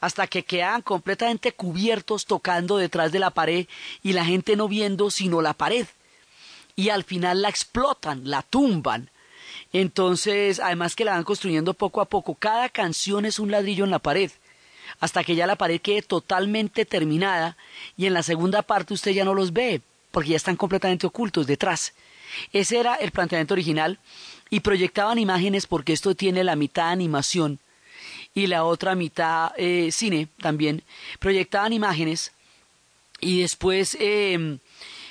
hasta 0.01 0.29
que 0.29 0.45
quedaban 0.45 0.83
completamente 0.83 1.51
cubiertos 1.51 2.27
tocando 2.27 2.77
detrás 2.77 3.11
de 3.11 3.19
la 3.19 3.31
pared 3.31 3.67
y 4.05 4.13
la 4.13 4.25
gente 4.25 4.55
no 4.55 4.69
viendo 4.69 5.11
sino 5.11 5.43
la 5.43 5.53
pared. 5.53 5.89
Y 6.77 6.91
al 6.91 7.03
final 7.03 7.43
la 7.43 7.49
explotan, 7.49 8.31
la 8.31 8.43
tumban. 8.43 9.11
Entonces, 9.73 10.61
además 10.61 10.95
que 10.95 11.05
la 11.05 11.15
van 11.15 11.25
construyendo 11.25 11.75
poco 11.75 12.01
a 12.01 12.05
poco, 12.05 12.37
cada 12.37 12.69
canción 12.69 13.25
es 13.25 13.41
un 13.41 13.51
ladrillo 13.51 13.85
en 13.85 13.91
la 13.91 13.99
pared, 13.99 14.31
hasta 15.01 15.25
que 15.25 15.35
ya 15.35 15.49
la 15.49 15.57
pared 15.57 15.81
quede 15.81 16.03
totalmente 16.03 16.85
terminada 16.85 17.57
y 17.97 18.07
en 18.07 18.15
la 18.15 18.23
segunda 18.23 18.63
parte 18.63 18.95
usted 18.95 19.11
ya 19.11 19.25
no 19.25 19.35
los 19.35 19.53
ve, 19.53 19.83
porque 20.13 20.31
ya 20.31 20.37
están 20.37 20.55
completamente 20.55 21.09
ocultos 21.09 21.49
detrás. 21.49 21.95
Ese 22.53 22.79
era 22.79 22.95
el 22.97 23.11
planteamiento 23.11 23.55
original 23.55 23.99
y 24.51 24.61
proyectaban 24.61 25.19
imágenes 25.19 25.67
porque 25.67 25.93
esto 25.93 26.15
tiene 26.15 26.45
la 26.45 26.57
mitad 26.57 26.91
animación 26.91 27.59
y 28.35 28.47
la 28.47 28.65
otra 28.65 28.95
mitad 28.95 29.53
eh, 29.57 29.91
cine 29.93 30.29
también. 30.41 30.83
Proyectaban 31.19 31.73
imágenes 31.73 32.33
y 33.21 33.41
después, 33.41 33.97
eh, 34.01 34.59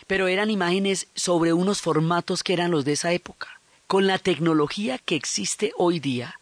pero 0.07 0.27
eran 0.27 0.49
imágenes 0.49 1.07
sobre 1.15 1.53
unos 1.53 1.81
formatos 1.81 2.43
que 2.43 2.53
eran 2.53 2.71
los 2.71 2.85
de 2.85 2.93
esa 2.93 3.11
época. 3.11 3.59
Con 3.87 4.07
la 4.07 4.17
tecnología 4.17 4.97
que 4.97 5.15
existe 5.15 5.71
hoy 5.77 5.99
día, 5.99 6.39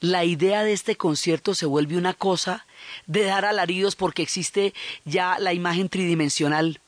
la 0.00 0.24
idea 0.24 0.64
de 0.64 0.72
este 0.72 0.96
concierto 0.96 1.54
se 1.54 1.66
vuelve 1.66 1.96
una 1.96 2.14
cosa 2.14 2.66
de 3.06 3.24
dar 3.24 3.44
alaridos 3.44 3.96
porque 3.96 4.22
existe 4.22 4.74
ya 5.04 5.38
la 5.38 5.52
imagen 5.52 5.88
tridimensional, 5.88 6.80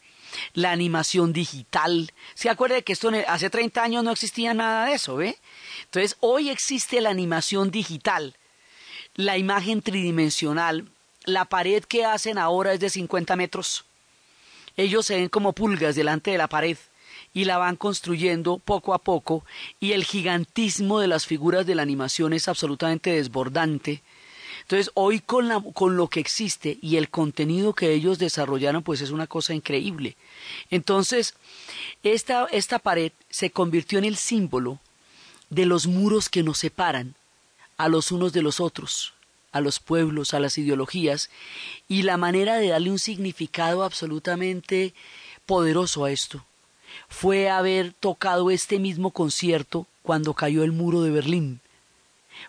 la 0.55 0.73
animación 0.73 1.33
digital. 1.33 2.13
¿Se 2.35 2.49
acuerda 2.49 2.83
que 2.83 2.93
esto 2.93 3.11
hace 3.29 3.51
30 3.51 3.83
años 3.83 4.05
no 4.05 4.13
existía 4.13 4.55
nada 4.55 4.87
de 4.87 4.95
eso, 4.95 5.17
¿ve? 5.17 5.37
Entonces, 5.85 6.17
hoy 6.21 6.51
existe 6.51 7.01
la 7.01 7.11
animación 7.11 7.71
digital 7.71 8.35
la 9.15 9.39
imagen 9.39 9.83
tridimensional. 9.83 10.89
La 11.25 11.45
pared 11.45 11.85
que 11.85 12.05
hacen 12.05 12.39
ahora 12.39 12.73
es 12.73 12.81
de 12.81 12.91
50 12.91 13.37
metros. 13.37 13.85
Ellos 14.77 15.07
se 15.07 15.17
ven 15.17 15.29
como 15.29 15.53
pulgas 15.53 15.95
delante 15.95 16.31
de 16.31 16.39
la 16.39 16.49
pared 16.49 16.79
y 17.35 17.45
la 17.45 17.59
van 17.59 17.77
construyendo 17.77 18.59
poco 18.59 18.95
a 18.95 18.99
poco 18.99 19.45
y 19.79 19.93
el 19.93 20.05
gigantismo 20.05 21.01
de 21.01 21.09
las 21.09 21.27
figuras 21.27 21.67
de 21.67 21.75
la 21.75 21.83
animación 21.83 22.33
es 22.33 22.49
absolutamente 22.49 23.13
desbordante. 23.13 24.03
Entonces, 24.71 24.93
hoy 24.95 25.19
con, 25.19 25.49
la, 25.49 25.61
con 25.75 25.97
lo 25.97 26.07
que 26.07 26.21
existe 26.21 26.79
y 26.81 26.95
el 26.95 27.11
contenido 27.11 27.75
que 27.75 27.93
ellos 27.93 28.21
desarrollaron, 28.21 28.85
pues 28.85 29.01
es 29.01 29.11
una 29.11 29.27
cosa 29.27 29.53
increíble. 29.53 30.17
Entonces, 30.71 31.35
esta, 32.05 32.47
esta 32.53 32.79
pared 32.79 33.11
se 33.31 33.51
convirtió 33.51 33.99
en 33.99 34.05
el 34.05 34.15
símbolo 34.15 34.79
de 35.49 35.67
los 35.67 35.89
muros 35.89 36.29
que 36.29 36.45
nos 36.45 36.59
separan 36.59 37.17
a 37.79 37.89
los 37.89 38.13
unos 38.13 38.33
de 38.33 38.43
los 38.43 38.61
otros, 38.61 39.13
a 39.51 39.61
los 39.61 39.81
pueblos, 39.81 40.35
a 40.35 40.39
las 40.39 40.57
ideologías, 40.57 41.31
y 41.89 42.03
la 42.03 42.17
manera 42.17 42.55
de 42.55 42.69
darle 42.69 42.93
un 42.93 43.01
significado 43.01 43.83
absolutamente 43.83 44.95
poderoso 45.47 46.05
a 46.05 46.13
esto 46.13 46.45
fue 47.09 47.51
haber 47.51 47.93
tocado 47.93 48.53
este 48.53 48.79
mismo 48.79 49.11
concierto 49.11 49.89
cuando 50.05 50.33
cayó 50.35 50.63
el 50.63 50.71
muro 50.71 51.03
de 51.03 51.11
Berlín. 51.11 51.61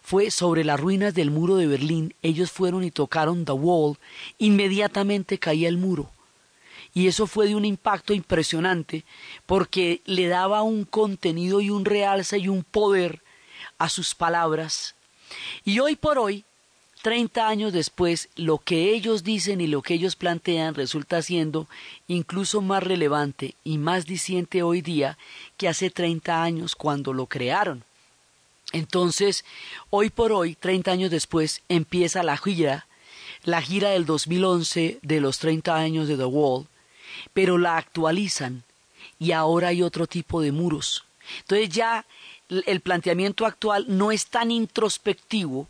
Fue 0.02 0.32
sobre 0.32 0.64
las 0.64 0.80
ruinas 0.80 1.14
del 1.14 1.32
muro 1.32 1.56
de 1.56 1.68
Berlín, 1.68 2.14
ellos 2.22 2.52
fueron 2.52 2.84
y 2.84 2.92
tocaron 2.92 3.46
The 3.46 3.52
Wall, 3.52 3.98
inmediatamente 4.38 5.38
caía 5.38 5.70
el 5.70 5.78
muro. 5.78 6.10
Y 6.94 7.08
eso 7.08 7.28
fue 7.28 7.48
de 7.48 7.56
un 7.56 7.66
impacto 7.66 8.14
impresionante 8.14 9.06
porque 9.46 10.02
le 10.06 10.28
daba 10.28 10.62
un 10.62 10.84
contenido 10.84 11.62
y 11.62 11.70
un 11.70 11.86
realce 11.86 12.38
y 12.38 12.48
un 12.48 12.64
poder 12.64 13.22
a 13.78 13.88
sus 13.88 14.14
palabras 14.14 14.96
y 15.64 15.80
hoy 15.80 15.96
por 15.96 16.18
hoy, 16.18 16.44
30 17.02 17.48
años 17.48 17.74
después, 17.74 18.30
lo 18.36 18.60
que 18.60 18.94
ellos 18.94 19.24
dicen 19.24 19.62
y 19.62 19.68
lo 19.68 19.82
que 19.82 19.96
ellos 19.96 20.16
plantean 20.16 20.76
resulta 20.76 21.22
siendo 21.22 21.68
incluso 22.08 22.62
más 22.62 22.84
relevante 22.84 23.56
y 23.64 23.78
más 23.78 24.06
diciente 24.06 24.62
hoy 24.62 24.82
día 24.82 25.18
que 25.58 25.68
hace 25.68 25.90
30 25.90 26.44
años 26.44 26.76
cuando 26.76 27.14
lo 27.14 27.26
crearon. 27.26 27.84
Entonces, 28.72 29.44
hoy 29.90 30.10
por 30.10 30.32
hoy, 30.32 30.56
30 30.56 30.92
años 30.92 31.12
después, 31.12 31.62
empieza 31.70 32.24
la 32.24 32.38
gira, 32.38 32.88
la 33.44 33.62
gira 33.62 33.90
del 33.90 34.06
2011 34.06 35.00
de 35.02 35.22
los 35.22 35.40
30 35.40 35.76
años 35.76 36.08
de 36.08 36.18
The 36.18 36.26
Wall, 36.26 36.68
pero 37.34 37.58
la 37.58 37.78
actualizan 37.78 38.64
y 39.20 39.32
ahora 39.32 39.70
hay 39.70 39.84
otro 39.84 40.08
tipo 40.08 40.42
de 40.42 40.52
muros. 40.52 41.04
Entonces 41.40 41.70
ya 41.70 42.06
el 42.50 42.82
planteamiento 42.82 43.46
actual 43.46 43.86
no 43.88 44.12
es 44.12 44.28
tan 44.28 44.52
introspectivo 44.52 45.68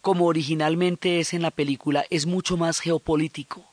como 0.00 0.26
originalmente 0.26 1.20
es 1.20 1.34
en 1.34 1.42
la 1.42 1.50
película, 1.50 2.06
es 2.10 2.26
mucho 2.26 2.56
más 2.56 2.80
geopolítico 2.80 3.64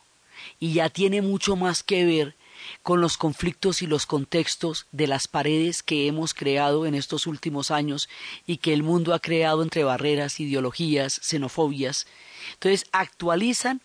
y 0.59 0.73
ya 0.73 0.89
tiene 0.89 1.21
mucho 1.21 1.55
más 1.55 1.83
que 1.83 2.05
ver 2.05 2.35
con 2.83 3.01
los 3.01 3.17
conflictos 3.17 3.81
y 3.81 3.87
los 3.87 4.05
contextos 4.05 4.85
de 4.91 5.07
las 5.07 5.27
paredes 5.27 5.83
que 5.83 6.07
hemos 6.07 6.33
creado 6.33 6.85
en 6.85 6.95
estos 6.95 7.27
últimos 7.27 7.71
años 7.71 8.09
y 8.45 8.57
que 8.57 8.73
el 8.73 8.83
mundo 8.83 9.13
ha 9.13 9.19
creado 9.19 9.63
entre 9.63 9.83
barreras, 9.83 10.39
ideologías, 10.39 11.19
xenofobias. 11.23 12.07
Entonces 12.53 12.87
actualizan 12.91 13.81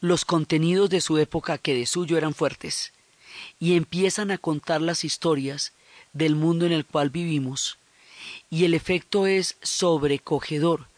los 0.00 0.24
contenidos 0.24 0.90
de 0.90 1.00
su 1.00 1.18
época 1.18 1.58
que 1.58 1.74
de 1.74 1.86
suyo 1.86 2.16
eran 2.18 2.34
fuertes 2.34 2.92
y 3.58 3.76
empiezan 3.76 4.30
a 4.30 4.38
contar 4.38 4.82
las 4.82 5.04
historias 5.04 5.72
del 6.12 6.36
mundo 6.36 6.66
en 6.66 6.72
el 6.72 6.84
cual 6.84 7.10
vivimos 7.10 7.78
y 8.50 8.64
el 8.64 8.74
efecto 8.74 9.26
es 9.26 9.56
sobrecogedor, 9.62 10.88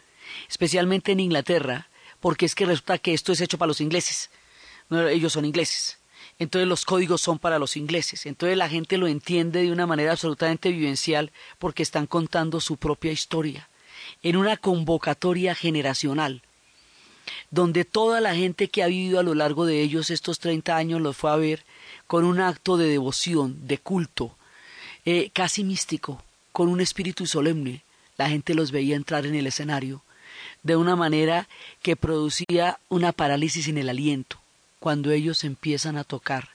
especialmente 0.47 1.11
en 1.11 1.19
Inglaterra, 1.19 1.89
porque 2.19 2.45
es 2.45 2.55
que 2.55 2.65
resulta 2.65 2.97
que 2.97 3.13
esto 3.13 3.31
es 3.31 3.41
hecho 3.41 3.57
para 3.57 3.67
los 3.67 3.81
ingleses, 3.81 4.29
ellos 4.89 5.33
son 5.33 5.45
ingleses. 5.45 5.98
Entonces 6.39 6.67
los 6.67 6.85
códigos 6.85 7.21
son 7.21 7.37
para 7.37 7.59
los 7.59 7.75
ingleses. 7.75 8.25
Entonces 8.25 8.57
la 8.57 8.69
gente 8.69 8.97
lo 8.97 9.07
entiende 9.07 9.61
de 9.61 9.71
una 9.71 9.85
manera 9.85 10.13
absolutamente 10.13 10.71
vivencial 10.71 11.31
porque 11.59 11.83
están 11.83 12.07
contando 12.07 12.61
su 12.61 12.77
propia 12.77 13.11
historia 13.11 13.69
en 14.23 14.37
una 14.37 14.57
convocatoria 14.57 15.53
generacional 15.53 16.41
donde 17.51 17.85
toda 17.85 18.21
la 18.21 18.35
gente 18.35 18.69
que 18.69 18.83
ha 18.83 18.87
vivido 18.87 19.19
a 19.19 19.23
lo 19.23 19.35
largo 19.35 19.65
de 19.65 19.81
ellos 19.81 20.09
estos 20.09 20.39
30 20.39 20.75
años 20.75 21.01
los 21.01 21.17
fue 21.17 21.31
a 21.31 21.35
ver 21.35 21.63
con 22.07 22.25
un 22.25 22.39
acto 22.39 22.77
de 22.77 22.87
devoción, 22.87 23.67
de 23.67 23.77
culto, 23.77 24.35
eh, 25.05 25.29
casi 25.31 25.63
místico, 25.63 26.23
con 26.51 26.69
un 26.69 26.81
espíritu 26.81 27.25
solemne. 27.25 27.83
La 28.17 28.29
gente 28.29 28.53
los 28.53 28.71
veía 28.71 28.95
entrar 28.95 29.25
en 29.25 29.35
el 29.35 29.47
escenario 29.47 30.01
de 30.63 30.75
una 30.75 30.95
manera 30.95 31.47
que 31.81 31.95
producía 31.95 32.79
una 32.89 33.11
parálisis 33.11 33.67
en 33.67 33.77
el 33.77 33.89
aliento 33.89 34.39
cuando 34.79 35.11
ellos 35.11 35.43
empiezan 35.43 35.97
a 35.97 36.03
tocar 36.03 36.49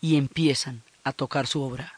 y 0.00 0.16
empiezan 0.16 0.82
a 1.04 1.12
tocar 1.12 1.46
su 1.46 1.62
obra. 1.62 1.92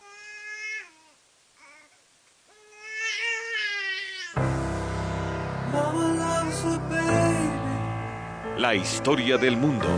La 8.57 8.75
historia 8.75 9.37
del 9.39 9.57
mundo 9.57 9.89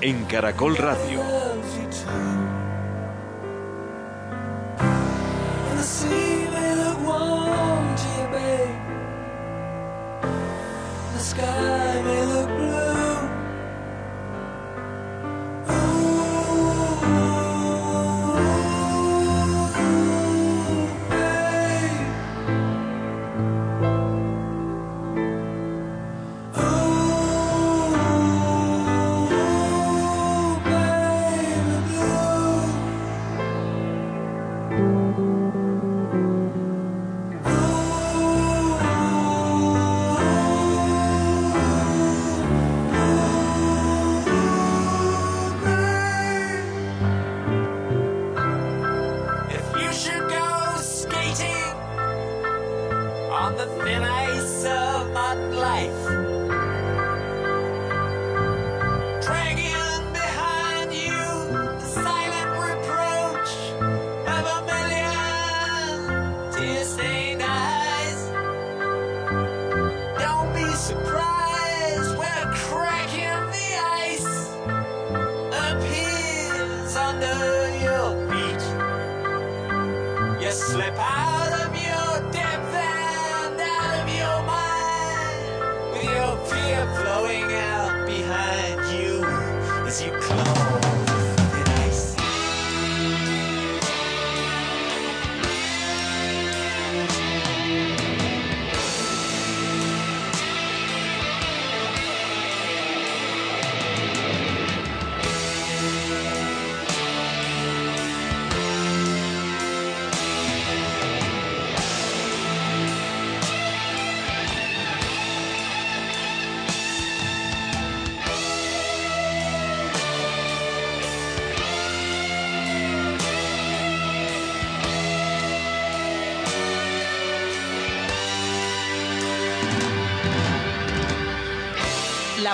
en 0.00 0.24
Caracol 0.24 0.76
Radio. 0.76 1.53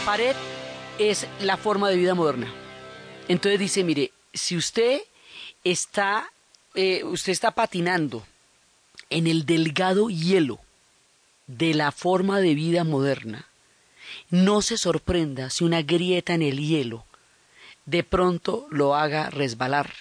Pared 0.05 0.35
es 0.99 1.27
la 1.41 1.57
forma 1.57 1.91
de 1.91 1.97
vida 1.97 2.15
moderna. 2.15 2.53
Entonces 3.29 3.61
dice, 3.61 3.85
mire, 3.85 4.13
si 4.33 4.57
usted 4.57 5.03
está, 5.63 6.31
eh, 6.75 7.05
usted 7.05 7.33
está 7.33 7.51
patinando 7.51 8.25
en 9.11 9.27
el 9.27 9.45
delgado 9.45 10.09
hielo 10.09 10.59
de 11.47 11.75
la 11.75 11.93
forma 11.93 12.41
de 12.41 12.55
vida 12.55 12.83
moderna, 12.85 13.47
no 14.31 14.63
se 14.63 14.79
sorprenda 14.79 15.51
si 15.51 15.65
una 15.65 15.83
grieta 15.83 16.35
en 16.35 16.43
el 16.43 16.59
hielo 16.59 17.05
de 17.85 18.03
pronto 18.03 18.67
lo 18.71 18.95
haga 18.95 19.31
resbalar. 19.31 19.93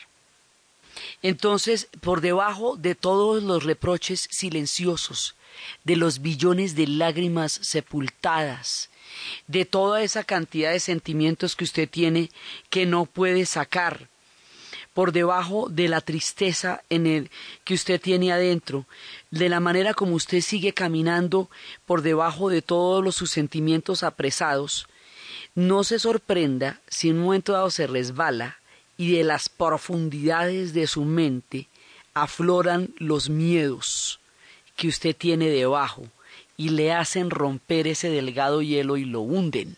Entonces, 1.22 1.90
por 2.02 2.22
debajo 2.22 2.78
de 2.78 2.96
todos 2.96 3.44
los 3.44 3.64
reproches 3.64 4.28
silenciosos, 4.32 5.36
de 5.84 5.98
los 5.98 6.22
billones 6.22 6.76
de 6.76 6.88
lágrimas 6.88 7.52
sepultadas, 7.52 8.90
de 9.48 9.66
toda 9.66 10.04
esa 10.04 10.24
cantidad 10.24 10.72
de 10.72 10.80
sentimientos 10.80 11.56
que 11.56 11.64
usted 11.64 11.90
tiene 11.90 12.30
que 12.70 12.86
no 12.86 13.06
puede 13.06 13.46
sacar, 13.46 14.08
por 14.94 15.12
debajo 15.12 15.70
de 15.70 15.88
la 15.88 16.02
tristeza 16.02 16.84
en 16.90 17.08
el 17.08 17.32
que 17.64 17.74
usted 17.74 18.02
tiene 18.02 18.34
adentro, 18.34 18.86
de 19.32 19.48
la 19.48 19.60
manera 19.60 19.94
como 19.94 20.16
usted 20.16 20.42
sigue 20.42 20.74
caminando 20.74 21.50
por 21.86 22.02
debajo 22.02 22.50
de 22.50 22.62
todos 22.62 23.16
sus 23.16 23.32
sentimientos 23.32 24.04
apresados, 24.04 24.88
no 25.56 25.84
se 25.84 26.00
sorprenda 26.00 26.82
si 26.88 27.10
en 27.10 27.18
un 27.18 27.26
momento 27.26 27.54
dado 27.54 27.72
se 27.72 27.88
resbala 27.88 28.60
y 28.98 29.14
de 29.14 29.24
las 29.24 29.48
profundidades 29.48 30.74
de 30.74 30.88
su 30.88 31.06
mente 31.06 31.68
afloran 32.14 32.94
los 32.98 33.30
miedos 33.30 34.20
que 34.76 34.88
usted 34.88 35.16
tiene 35.16 35.50
debajo 35.50 36.08
y 36.60 36.72
le 36.72 36.92
hacen 36.92 37.30
romper 37.30 37.88
ese 37.88 38.10
delgado 38.10 38.62
hielo 38.62 38.98
y 38.98 39.06
lo 39.06 39.22
hunden. 39.22 39.78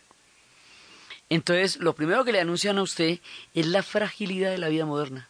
Entonces, 1.29 1.77
lo 1.77 1.93
primero 1.93 2.25
que 2.25 2.31
le 2.31 2.39
anuncian 2.39 2.79
a 2.79 2.81
usted 2.81 3.19
es 3.53 3.67
la 3.67 3.83
fragilidad 3.83 4.49
de 4.49 4.57
la 4.57 4.67
vida 4.67 4.87
moderna. 4.87 5.29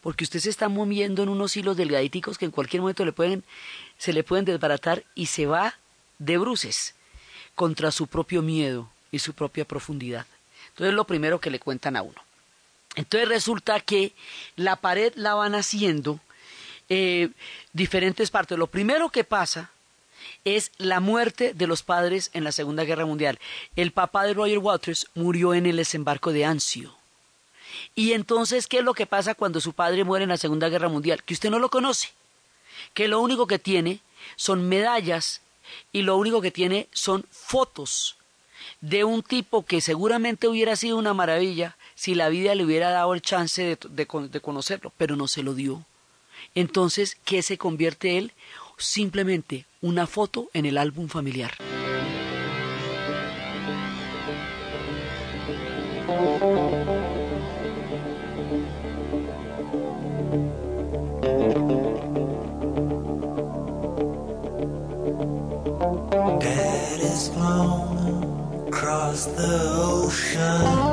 Porque 0.00 0.24
usted 0.24 0.40
se 0.40 0.48
está 0.48 0.70
moviendo 0.70 1.22
en 1.22 1.28
unos 1.28 1.54
hilos 1.54 1.76
delgaditicos 1.76 2.38
que 2.38 2.46
en 2.46 2.50
cualquier 2.50 2.80
momento 2.80 3.04
le 3.04 3.12
pueden, 3.12 3.44
se 3.98 4.14
le 4.14 4.24
pueden 4.24 4.46
desbaratar 4.46 5.04
y 5.14 5.26
se 5.26 5.44
va 5.44 5.76
de 6.18 6.38
bruces 6.38 6.94
contra 7.54 7.90
su 7.90 8.06
propio 8.06 8.40
miedo 8.40 8.88
y 9.12 9.18
su 9.18 9.34
propia 9.34 9.66
profundidad. 9.66 10.24
Entonces, 10.70 10.94
lo 10.94 11.04
primero 11.04 11.42
que 11.42 11.50
le 11.50 11.60
cuentan 11.60 11.94
a 11.96 12.02
uno. 12.02 12.22
Entonces 12.96 13.28
resulta 13.28 13.80
que 13.80 14.14
la 14.56 14.76
pared 14.76 15.12
la 15.14 15.34
van 15.34 15.54
haciendo 15.54 16.20
eh, 16.88 17.28
diferentes 17.74 18.30
partes. 18.30 18.56
Lo 18.56 18.66
primero 18.66 19.10
que 19.10 19.24
pasa 19.24 19.70
es 20.44 20.72
la 20.78 21.00
muerte 21.00 21.54
de 21.54 21.66
los 21.66 21.82
padres 21.82 22.30
en 22.32 22.44
la 22.44 22.52
Segunda 22.52 22.84
Guerra 22.84 23.06
Mundial. 23.06 23.38
El 23.76 23.92
papá 23.92 24.24
de 24.24 24.34
Roger 24.34 24.58
Waters 24.58 25.06
murió 25.14 25.54
en 25.54 25.66
el 25.66 25.76
desembarco 25.76 26.32
de 26.32 26.44
Anzio. 26.44 26.94
Y 27.94 28.12
entonces, 28.12 28.66
¿qué 28.66 28.78
es 28.78 28.84
lo 28.84 28.94
que 28.94 29.06
pasa 29.06 29.34
cuando 29.34 29.60
su 29.60 29.72
padre 29.72 30.04
muere 30.04 30.24
en 30.24 30.30
la 30.30 30.36
Segunda 30.36 30.68
Guerra 30.68 30.88
Mundial? 30.88 31.22
Que 31.22 31.34
usted 31.34 31.50
no 31.50 31.58
lo 31.58 31.70
conoce. 31.70 32.08
Que 32.94 33.08
lo 33.08 33.20
único 33.20 33.46
que 33.46 33.58
tiene 33.58 34.00
son 34.36 34.68
medallas 34.68 35.42
y 35.92 36.02
lo 36.02 36.16
único 36.16 36.40
que 36.40 36.50
tiene 36.50 36.88
son 36.92 37.24
fotos 37.30 38.16
de 38.80 39.04
un 39.04 39.22
tipo 39.22 39.64
que 39.64 39.80
seguramente 39.80 40.48
hubiera 40.48 40.76
sido 40.76 40.96
una 40.96 41.14
maravilla 41.14 41.76
si 41.94 42.14
la 42.14 42.28
vida 42.28 42.54
le 42.54 42.64
hubiera 42.64 42.90
dado 42.90 43.12
el 43.14 43.22
chance 43.22 43.62
de, 43.62 43.78
de, 43.88 44.28
de 44.28 44.40
conocerlo, 44.40 44.92
pero 44.96 45.16
no 45.16 45.28
se 45.28 45.42
lo 45.42 45.54
dio. 45.54 45.84
Entonces, 46.54 47.16
¿qué 47.24 47.42
se 47.42 47.58
convierte 47.58 48.18
él? 48.18 48.32
Simplemente 48.80 49.66
una 49.80 50.06
foto 50.06 50.48
en 50.52 50.66
el 50.66 50.78
álbum 50.78 51.08
familiar. 51.08 51.52
The 69.26 69.42
ocean. 70.06 70.89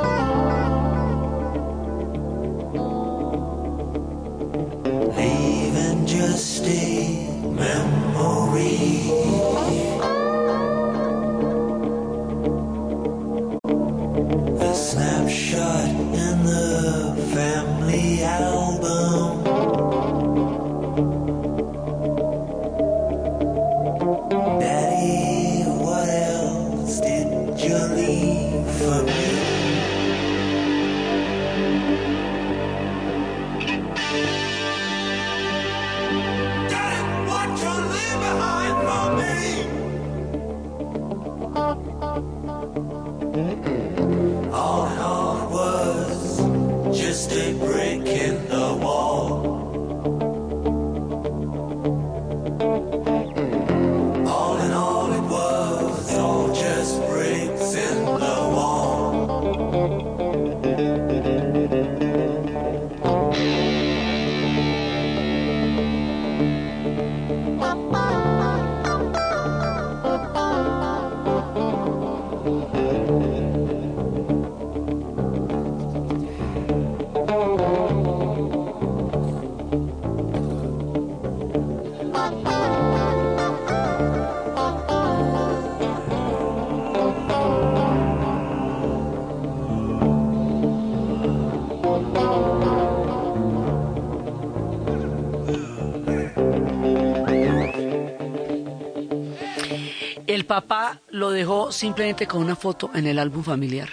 Papá 100.47 101.01
lo 101.09 101.29
dejó 101.29 101.71
simplemente 101.71 102.25
con 102.25 102.41
una 102.41 102.55
foto 102.55 102.89
en 102.95 103.05
el 103.05 103.19
álbum 103.19 103.43
familiar. 103.43 103.89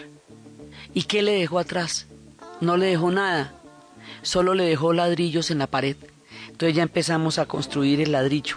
¿Y 0.95 1.03
qué 1.03 1.23
le 1.23 1.33
dejó 1.33 1.59
atrás? 1.59 2.07
No 2.61 2.77
le 2.77 2.87
dejó 2.87 3.11
nada, 3.11 3.53
solo 4.23 4.55
le 4.55 4.65
dejó 4.65 4.93
ladrillos 4.93 5.51
en 5.51 5.59
la 5.59 5.67
pared. 5.67 5.97
Entonces 6.49 6.77
ya 6.77 6.83
empezamos 6.83 7.39
a 7.39 7.47
construir 7.47 8.01
el 8.01 8.13
ladrillo. 8.13 8.57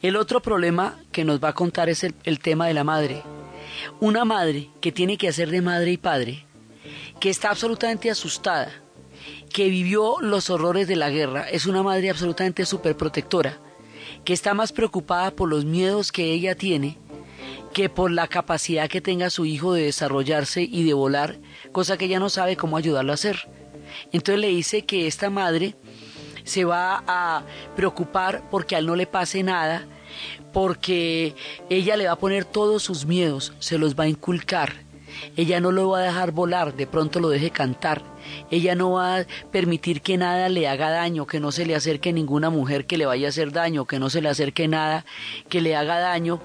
El 0.00 0.16
otro 0.16 0.40
problema 0.40 0.98
que 1.12 1.24
nos 1.24 1.42
va 1.42 1.48
a 1.48 1.54
contar 1.54 1.90
es 1.90 2.04
el, 2.04 2.38
tema 2.38 2.66
de 2.68 2.74
la 2.74 2.84
madre. 2.84 3.22
Una 4.00 4.24
madre 4.24 4.70
que 4.80 4.92
tiene 4.92 5.18
que 5.18 5.28
hacer 5.28 5.50
de 5.50 5.60
madre 5.60 5.90
y 5.92 5.96
padre, 5.98 6.46
que 7.18 7.28
está 7.28 7.50
absolutamente 7.50 8.10
asustada, 8.10 8.70
que 9.52 9.68
vivió 9.68 10.16
los 10.20 10.48
horrores 10.48 10.88
de 10.88 10.96
la 10.96 11.10
guerra, 11.10 11.50
es 11.50 11.66
una 11.66 11.82
madre 11.82 12.08
absolutamente 12.08 12.64
superprotectora, 12.64 13.58
que 14.24 14.32
está 14.32 14.54
más 14.54 14.72
preocupada 14.72 15.30
por 15.30 15.48
los 15.48 15.64
miedos 15.64 16.12
que 16.12 16.32
ella 16.32 16.54
tiene 16.54 16.98
que 17.72 17.88
por 17.88 18.10
la 18.10 18.26
capacidad 18.26 18.88
que 18.88 19.00
tenga 19.00 19.30
su 19.30 19.46
hijo 19.46 19.72
de 19.74 19.84
desarrollarse 19.84 20.62
y 20.62 20.84
de 20.84 20.92
volar, 20.92 21.38
cosa 21.72 21.96
que 21.96 22.06
ella 22.06 22.18
no 22.18 22.28
sabe 22.28 22.56
cómo 22.56 22.76
ayudarlo 22.76 23.12
a 23.12 23.14
hacer. 23.14 23.48
Entonces 24.12 24.40
le 24.40 24.48
dice 24.48 24.82
que 24.82 25.06
esta 25.06 25.30
madre 25.30 25.76
se 26.44 26.64
va 26.64 27.04
a 27.06 27.44
preocupar 27.76 28.48
porque 28.50 28.74
a 28.74 28.78
él 28.78 28.86
no 28.86 28.96
le 28.96 29.06
pase 29.06 29.42
nada, 29.42 29.86
porque 30.52 31.34
ella 31.68 31.96
le 31.96 32.06
va 32.06 32.12
a 32.12 32.18
poner 32.18 32.44
todos 32.44 32.82
sus 32.82 33.06
miedos, 33.06 33.52
se 33.60 33.78
los 33.78 33.94
va 33.94 34.04
a 34.04 34.08
inculcar. 34.08 34.89
Ella 35.36 35.60
no 35.60 35.72
lo 35.72 35.88
va 35.90 36.00
a 36.00 36.02
dejar 36.02 36.32
volar, 36.32 36.74
de 36.74 36.86
pronto 36.86 37.20
lo 37.20 37.28
deje 37.28 37.50
cantar. 37.50 38.02
Ella 38.50 38.74
no 38.74 38.92
va 38.92 39.18
a 39.18 39.26
permitir 39.50 40.02
que 40.02 40.16
nada 40.16 40.48
le 40.48 40.68
haga 40.68 40.90
daño, 40.90 41.26
que 41.26 41.40
no 41.40 41.52
se 41.52 41.66
le 41.66 41.74
acerque 41.74 42.12
ninguna 42.12 42.50
mujer 42.50 42.86
que 42.86 42.98
le 42.98 43.06
vaya 43.06 43.26
a 43.26 43.30
hacer 43.30 43.52
daño, 43.52 43.86
que 43.86 43.98
no 43.98 44.10
se 44.10 44.20
le 44.20 44.28
acerque 44.28 44.68
nada 44.68 45.04
que 45.48 45.60
le 45.60 45.76
haga 45.76 45.98
daño. 45.98 46.40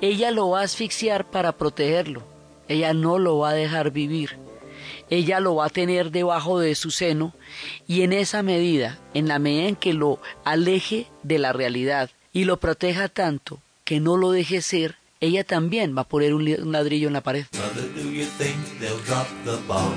Ella 0.00 0.30
lo 0.30 0.50
va 0.50 0.60
a 0.60 0.64
asfixiar 0.64 1.30
para 1.30 1.52
protegerlo. 1.52 2.22
Ella 2.68 2.94
no 2.94 3.18
lo 3.18 3.38
va 3.38 3.50
a 3.50 3.54
dejar 3.54 3.90
vivir. 3.90 4.36
Ella 5.10 5.40
lo 5.40 5.56
va 5.56 5.66
a 5.66 5.70
tener 5.70 6.12
debajo 6.12 6.60
de 6.60 6.76
su 6.76 6.92
seno 6.92 7.34
y 7.88 8.02
en 8.02 8.12
esa 8.12 8.44
medida, 8.44 8.98
en 9.12 9.26
la 9.26 9.40
medida 9.40 9.68
en 9.68 9.76
que 9.76 9.92
lo 9.92 10.20
aleje 10.44 11.06
de 11.24 11.38
la 11.40 11.52
realidad 11.52 12.10
y 12.32 12.44
lo 12.44 12.58
proteja 12.58 13.08
tanto 13.08 13.60
que 13.84 13.98
no 13.98 14.16
lo 14.16 14.30
deje 14.30 14.62
ser, 14.62 14.94
ella 15.20 15.44
también 15.44 15.94
va 15.96 16.02
a 16.02 16.08
poner 16.08 16.32
un 16.32 16.72
ladrillo 16.72 17.08
en 17.08 17.12
la 17.12 17.20
pared. 17.20 17.44
Mother, 17.52 17.88
do 17.94 18.10
you 18.10 18.24
think 18.24 18.56
they'll 18.80 18.98
drop 19.04 19.26
the 19.44 19.58
bomb? 19.68 19.94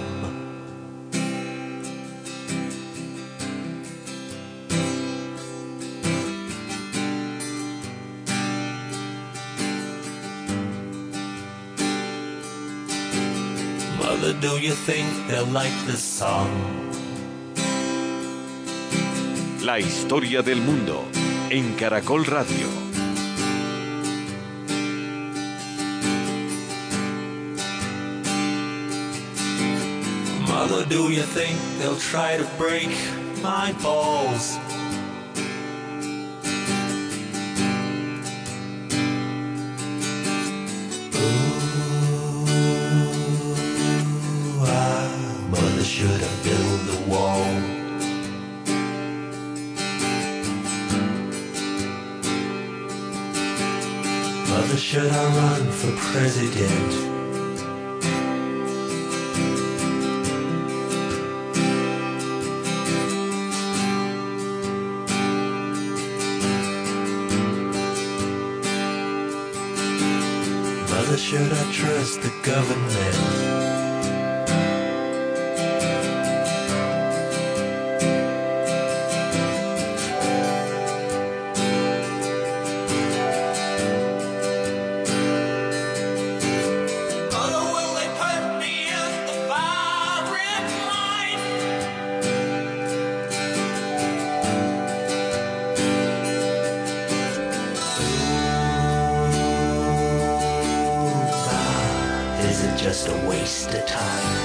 Mother, 13.97 14.33
do 14.41 14.59
you 14.59 14.73
think 14.85 15.07
they'll 15.29 15.45
like 15.45 15.71
the 15.87 15.95
song? 15.95 16.49
La 19.61 19.79
historia 19.79 20.41
del 20.41 20.59
mundo 20.59 21.05
en 21.49 21.73
Caracol 21.75 22.25
Radio. 22.25 22.82
Mother, 30.73 30.89
do 30.89 31.11
you 31.11 31.21
think 31.21 31.55
they'll 31.77 31.95
try 31.97 32.35
to 32.35 32.43
break 32.57 32.89
my 33.43 33.73
balls? 33.83 34.57
Ooh, 41.13 41.45
mother 45.51 45.83
should 45.83 46.09
have 46.09 46.43
built 46.43 47.07
wall. 47.07 47.45
Mother, 54.49 54.77
should 54.77 55.11
I 55.11 55.35
run 55.35 55.71
for 55.71 55.91
president? 55.97 57.12
Trust 72.53 72.69
the 72.69 72.92
are 102.45 102.77
just 102.77 103.07
a 103.07 103.15
waste 103.25 103.73
of 103.73 103.85
time. 103.85 104.35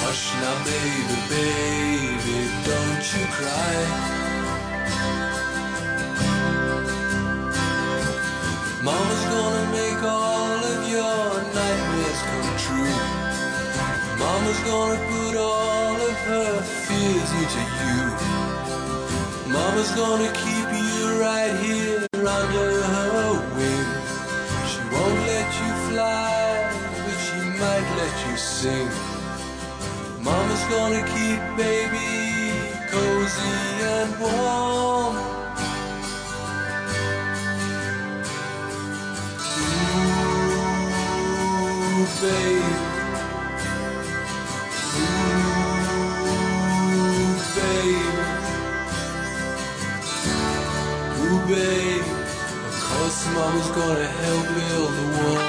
Hush 0.00 0.32
now, 0.40 0.56
baby, 0.64 1.18
baby, 1.28 2.38
don't 2.64 3.04
you 3.12 3.24
cry. 3.36 3.76
Mama's 8.82 9.24
gonna 9.34 9.70
make 9.70 10.02
all 10.02 10.64
of 10.72 10.88
your 10.88 11.28
nightmares 11.58 12.20
come 12.30 12.50
true. 12.66 12.96
Mama's 14.18 14.60
gonna 14.60 14.98
put 15.10 15.36
all 15.36 15.96
of 16.08 16.16
her 16.30 16.62
fears 16.62 17.30
into 17.40 17.62
you. 17.84 18.42
Mama's 19.52 19.90
gonna 19.92 20.32
keep 20.32 20.51
right 21.20 21.54
here 21.64 22.06
under 22.14 22.82
her 22.82 23.32
wing. 23.56 23.86
She 24.70 24.80
won't 24.92 25.20
let 25.26 25.48
you 25.60 25.70
fly, 25.88 26.36
but 27.04 27.18
she 27.26 27.40
might 27.60 27.88
let 28.00 28.14
you 28.28 28.36
sing. 28.36 28.88
Mama's 30.22 30.64
gonna 30.74 31.02
keep 31.14 31.40
baby 31.56 32.10
cozy 32.90 33.56
and 33.94 34.10
warm. 34.20 35.14
Ooh, 41.98 42.06
babe. 42.20 42.61
one 53.42 53.52
who's 53.54 53.70
gonna 53.70 54.06
help 54.06 54.46
build 54.54 54.92
the 54.94 55.18
world. 55.18 55.41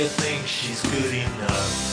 You 0.00 0.06
think 0.06 0.46
she's 0.46 0.80
good 0.80 1.12
enough? 1.12 1.89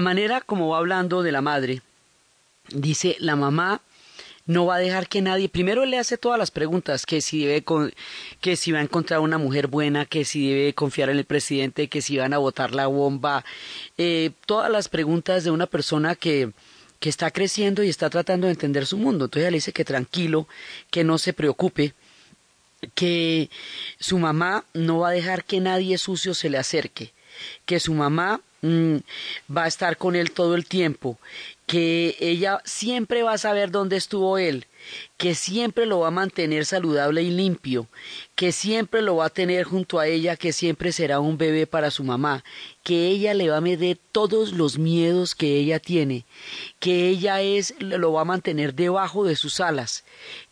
La 0.00 0.04
manera 0.04 0.40
como 0.40 0.70
va 0.70 0.78
hablando 0.78 1.22
de 1.22 1.30
la 1.30 1.42
madre, 1.42 1.82
dice, 2.70 3.16
la 3.18 3.36
mamá 3.36 3.82
no 4.46 4.64
va 4.64 4.76
a 4.76 4.78
dejar 4.78 5.10
que 5.10 5.20
nadie, 5.20 5.50
primero 5.50 5.84
le 5.84 5.98
hace 5.98 6.16
todas 6.16 6.38
las 6.38 6.50
preguntas, 6.50 7.04
que 7.04 7.20
si 7.20 7.44
debe, 7.44 7.62
con- 7.64 7.92
que 8.40 8.56
si 8.56 8.72
va 8.72 8.78
a 8.78 8.82
encontrar 8.82 9.20
una 9.20 9.36
mujer 9.36 9.66
buena, 9.66 10.06
que 10.06 10.24
si 10.24 10.48
debe 10.48 10.72
confiar 10.72 11.10
en 11.10 11.18
el 11.18 11.26
presidente, 11.26 11.88
que 11.88 12.00
si 12.00 12.16
van 12.16 12.32
a 12.32 12.38
botar 12.38 12.74
la 12.74 12.86
bomba, 12.86 13.44
eh, 13.98 14.30
todas 14.46 14.70
las 14.70 14.88
preguntas 14.88 15.44
de 15.44 15.50
una 15.50 15.66
persona 15.66 16.14
que, 16.14 16.50
que 16.98 17.10
está 17.10 17.30
creciendo 17.30 17.82
y 17.82 17.90
está 17.90 18.08
tratando 18.08 18.46
de 18.46 18.54
entender 18.54 18.86
su 18.86 18.96
mundo. 18.96 19.26
Entonces 19.26 19.42
ella 19.42 19.50
le 19.50 19.58
dice 19.58 19.74
que 19.74 19.84
tranquilo, 19.84 20.48
que 20.90 21.04
no 21.04 21.18
se 21.18 21.34
preocupe, 21.34 21.92
que 22.94 23.50
su 23.98 24.18
mamá 24.18 24.64
no 24.72 25.00
va 25.00 25.10
a 25.10 25.12
dejar 25.12 25.44
que 25.44 25.60
nadie 25.60 25.98
sucio 25.98 26.32
se 26.32 26.48
le 26.48 26.56
acerque, 26.56 27.12
que 27.66 27.78
su 27.80 27.92
mamá 27.92 28.40
mm, 28.62 28.96
va 29.54 29.64
a 29.64 29.68
estar 29.68 29.96
con 29.96 30.16
él 30.16 30.32
todo 30.32 30.54
el 30.54 30.66
tiempo, 30.66 31.18
que 31.66 32.16
ella 32.20 32.60
siempre 32.64 33.22
va 33.22 33.34
a 33.34 33.38
saber 33.38 33.70
dónde 33.70 33.96
estuvo 33.96 34.38
él, 34.38 34.66
que 35.16 35.34
siempre 35.34 35.86
lo 35.86 36.00
va 36.00 36.08
a 36.08 36.10
mantener 36.10 36.66
saludable 36.66 37.22
y 37.22 37.30
limpio, 37.30 37.86
que 38.34 38.52
siempre 38.52 39.02
lo 39.02 39.16
va 39.16 39.26
a 39.26 39.30
tener 39.30 39.64
junto 39.64 39.98
a 39.98 40.06
ella, 40.06 40.36
que 40.36 40.52
siempre 40.52 40.92
será 40.92 41.20
un 41.20 41.38
bebé 41.38 41.66
para 41.66 41.90
su 41.90 42.02
mamá, 42.02 42.42
que 42.82 43.08
ella 43.08 43.34
le 43.34 43.50
va 43.50 43.58
a 43.58 43.60
medir 43.60 43.98
todos 44.12 44.52
los 44.52 44.78
miedos 44.78 45.34
que 45.34 45.58
ella 45.58 45.78
tiene, 45.78 46.24
que 46.78 47.08
ella 47.08 47.40
es 47.40 47.74
lo 47.78 48.12
va 48.12 48.22
a 48.22 48.24
mantener 48.24 48.74
debajo 48.74 49.24
de 49.24 49.36
sus 49.36 49.60
alas, 49.60 50.04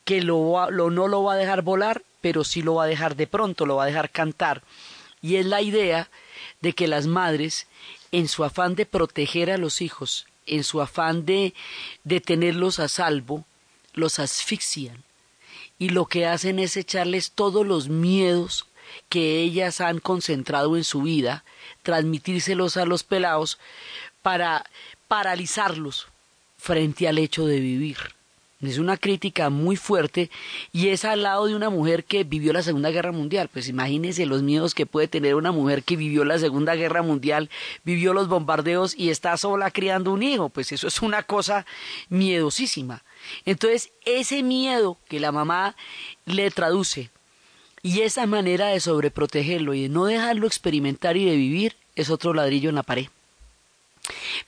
que 0.05 0.23
lo, 0.23 0.71
lo 0.71 0.90
no 0.90 1.09
lo 1.09 1.23
va 1.23 1.35
a 1.35 1.37
dejar 1.37 1.62
volar, 1.62 2.03
pero 2.21 2.44
sí 2.44 2.62
lo 2.62 2.75
va 2.75 2.85
a 2.85 2.88
dejar 2.88 3.16
de 3.16 3.27
pronto, 3.27 3.66
lo 3.66 3.77
va 3.77 3.85
a 3.85 3.87
dejar 3.87 4.11
cantar. 4.11 4.62
Y 5.21 5.37
es 5.37 5.47
la 5.47 5.62
idea 5.62 6.11
de 6.61 6.73
que 6.73 6.88
las 6.88 7.07
madres, 7.07 7.66
en 8.12 8.29
su 8.29 8.44
afán 8.44 8.75
de 8.75 8.87
proteger 8.87 9.51
a 9.51 9.59
los 9.59 9.81
hijos, 9.81 10.27
en 10.47 10.64
su 10.64 10.81
afán 10.81 11.27
de, 11.27 11.55
de 12.05 12.21
tenerlos 12.21 12.79
a 12.79 12.88
salvo, 12.88 13.44
los 13.94 14.18
asfixian. 14.18 15.05
Y 15.79 15.90
lo 15.90 16.07
que 16.07 16.27
hacen 16.27 16.59
es 16.59 16.77
echarles 16.77 17.33
todos 17.33 17.66
los 17.66 17.88
miedos 17.88 18.66
que 19.09 19.40
ellas 19.40 19.81
han 19.81 20.01
concentrado 20.01 20.77
en 20.77 20.85
su 20.85 21.03
vida, 21.03 21.44
transmitírselos 21.83 22.77
a 22.77 22.85
los 22.85 23.05
pelados 23.05 23.59
para 24.23 24.68
paralizarlos 25.09 26.09
frente 26.57 27.09
al 27.09 27.18
hecho 27.18 27.47
de 27.47 27.61
vivir. 27.61 28.17
Es 28.61 28.79
una 28.79 28.97
crítica 28.97 29.51
muy 29.51 29.77
fuerte 29.77 30.31
y 30.73 30.88
es 30.88 31.05
al 31.05 31.23
lado 31.23 31.47
de 31.47 31.55
una 31.55 31.71
mujer 31.71 32.03
que 32.03 32.25
vivió 32.25 32.53
la 32.53 32.64
Segunda 32.64 32.90
Guerra 32.90 33.12
Mundial. 33.12 33.49
Pues 33.53 33.68
imagínense 33.68 34.27
los 34.27 34.42
miedos 34.42 34.75
que 34.75 34.85
puede 34.85 35.07
tener 35.07 35.37
una 35.37 35.53
mujer 35.53 35.85
que 35.85 35.94
vivió 35.97 36.25
la 36.25 36.40
Segunda 36.40 36.75
Guerra 36.75 37.03
Mundial, 37.03 37.51
vivió 37.85 38.12
los 38.12 38.27
bombardeos 38.27 38.97
y 38.97 39.11
está 39.11 39.37
sola 39.37 39.71
criando 39.71 40.12
un 40.12 40.25
hijo. 40.25 40.49
Pues 40.49 40.73
eso 40.73 40.88
es 40.88 41.03
una 41.03 41.23
cosa 41.23 41.66
miedosísima. 42.09 43.05
Entonces, 43.44 43.92
ese 44.05 44.42
miedo 44.42 44.99
que 45.09 45.21
la 45.21 45.31
mamá 45.31 45.77
le 46.25 46.51
traduce 46.51 47.11
y 47.83 48.01
esa 48.01 48.27
manera 48.27 48.66
de 48.68 48.81
sobreprotegerlo 48.81 49.73
y 49.73 49.83
de 49.83 49.88
no 49.88 50.07
dejarlo 50.07 50.49
experimentar 50.49 51.16
y 51.16 51.27
de 51.27 51.37
vivir 51.37 51.77
es 51.94 52.11
otro 52.11 52.35
ladrillo 52.35 52.71
en 52.71 52.75
la 52.75 52.83
pared. 52.83 53.07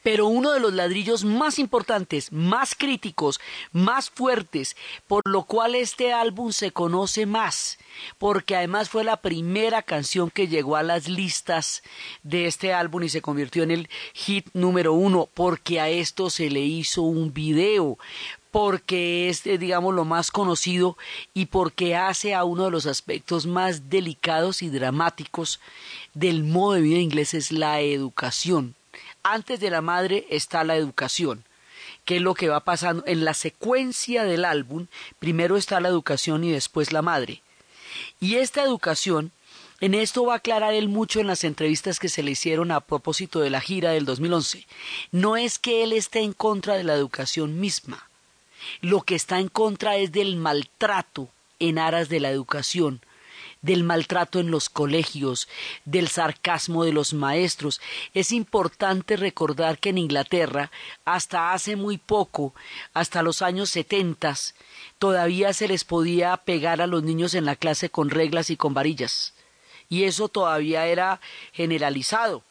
Pero 0.02 0.26
uno 0.26 0.52
de 0.52 0.60
los 0.60 0.72
ladrillos 0.72 1.24
más 1.24 1.58
importantes, 1.58 2.32
más 2.32 2.74
críticos, 2.74 3.40
más 3.72 4.10
fuertes, 4.10 4.76
por 5.06 5.22
lo 5.26 5.44
cual 5.44 5.74
este 5.74 6.12
álbum 6.12 6.52
se 6.52 6.72
conoce 6.72 7.26
más, 7.26 7.78
porque 8.18 8.56
además 8.56 8.88
fue 8.88 9.04
la 9.04 9.18
primera 9.18 9.82
canción 9.82 10.30
que 10.30 10.48
llegó 10.48 10.76
a 10.76 10.82
las 10.82 11.08
listas 11.08 11.82
de 12.22 12.46
este 12.46 12.72
álbum 12.72 13.02
y 13.02 13.08
se 13.08 13.22
convirtió 13.22 13.62
en 13.62 13.70
el 13.70 13.88
hit 14.14 14.46
número 14.52 14.92
uno, 14.92 15.28
porque 15.34 15.80
a 15.80 15.88
esto 15.88 16.30
se 16.30 16.50
le 16.50 16.60
hizo 16.60 17.02
un 17.02 17.32
video, 17.32 17.98
porque 18.50 19.28
es, 19.28 19.46
eh, 19.46 19.58
digamos, 19.58 19.94
lo 19.94 20.04
más 20.04 20.30
conocido 20.30 20.96
y 21.34 21.46
porque 21.46 21.96
hace 21.96 22.34
a 22.34 22.44
uno 22.44 22.64
de 22.64 22.70
los 22.70 22.86
aspectos 22.86 23.46
más 23.46 23.88
delicados 23.88 24.62
y 24.62 24.70
dramáticos 24.70 25.60
del 26.14 26.44
modo 26.44 26.74
de 26.74 26.80
vida 26.80 26.98
inglés 26.98 27.34
es 27.34 27.52
la 27.52 27.80
educación. 27.80 28.74
Antes 29.22 29.60
de 29.60 29.70
la 29.70 29.82
madre 29.82 30.26
está 30.30 30.64
la 30.64 30.76
educación, 30.76 31.44
que 32.04 32.16
es 32.16 32.22
lo 32.22 32.34
que 32.34 32.48
va 32.48 32.60
pasando 32.60 33.02
en 33.06 33.24
la 33.24 33.34
secuencia 33.34 34.24
del 34.24 34.44
álbum. 34.44 34.86
Primero 35.18 35.56
está 35.56 35.80
la 35.80 35.88
educación 35.88 36.44
y 36.44 36.50
después 36.50 36.92
la 36.92 37.02
madre. 37.02 37.42
Y 38.20 38.36
esta 38.36 38.62
educación, 38.62 39.32
en 39.80 39.94
esto 39.94 40.24
va 40.24 40.34
a 40.34 40.36
aclarar 40.36 40.74
él 40.74 40.88
mucho 40.88 41.20
en 41.20 41.26
las 41.26 41.44
entrevistas 41.44 41.98
que 41.98 42.08
se 42.08 42.22
le 42.22 42.32
hicieron 42.32 42.70
a 42.70 42.80
propósito 42.80 43.40
de 43.40 43.50
la 43.50 43.60
gira 43.60 43.90
del 43.90 44.04
2011. 44.04 44.66
No 45.12 45.36
es 45.36 45.58
que 45.58 45.82
él 45.82 45.92
esté 45.92 46.20
en 46.20 46.32
contra 46.32 46.74
de 46.74 46.84
la 46.84 46.94
educación 46.94 47.60
misma. 47.60 48.08
Lo 48.80 49.02
que 49.02 49.14
está 49.14 49.38
en 49.38 49.48
contra 49.48 49.96
es 49.96 50.12
del 50.12 50.36
maltrato 50.36 51.28
en 51.58 51.78
aras 51.78 52.08
de 52.08 52.20
la 52.20 52.30
educación, 52.30 53.02
del 53.62 53.84
maltrato 53.84 54.40
en 54.40 54.50
los 54.50 54.68
colegios, 54.68 55.48
del 55.84 56.08
sarcasmo 56.08 56.84
de 56.84 56.92
los 56.92 57.12
maestros. 57.12 57.80
Es 58.14 58.32
importante 58.32 59.16
recordar 59.16 59.78
que 59.78 59.90
en 59.90 59.98
Inglaterra, 59.98 60.70
hasta 61.04 61.52
hace 61.52 61.76
muy 61.76 61.98
poco, 61.98 62.54
hasta 62.94 63.22
los 63.22 63.42
años 63.42 63.70
setentas, 63.70 64.54
todavía 64.98 65.52
se 65.52 65.68
les 65.68 65.84
podía 65.84 66.36
pegar 66.38 66.80
a 66.80 66.86
los 66.86 67.02
niños 67.02 67.34
en 67.34 67.44
la 67.44 67.56
clase 67.56 67.90
con 67.90 68.10
reglas 68.10 68.50
y 68.50 68.56
con 68.56 68.74
varillas. 68.74 69.34
Y 69.88 70.04
eso 70.04 70.28
todavía 70.28 70.86
era 70.86 71.20
generalizado. 71.52 72.42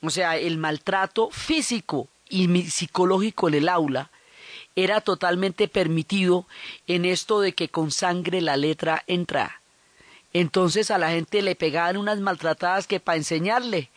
O 0.00 0.10
sea, 0.10 0.36
el 0.36 0.58
maltrato 0.58 1.30
físico 1.30 2.08
y 2.28 2.62
psicológico 2.70 3.48
en 3.48 3.54
el 3.54 3.68
aula 3.68 4.10
era 4.74 5.00
totalmente 5.00 5.68
permitido 5.68 6.46
en 6.86 7.04
esto 7.04 7.40
de 7.40 7.52
que 7.52 7.68
con 7.68 7.90
sangre 7.90 8.40
la 8.40 8.56
letra 8.56 9.04
entra. 9.06 9.61
Entonces 10.32 10.90
a 10.90 10.98
la 10.98 11.10
gente 11.10 11.42
le 11.42 11.54
pegaban 11.54 11.96
unas 11.96 12.20
maltratadas 12.20 12.86
que 12.86 13.00
para 13.00 13.18
enseñarle. 13.18 13.90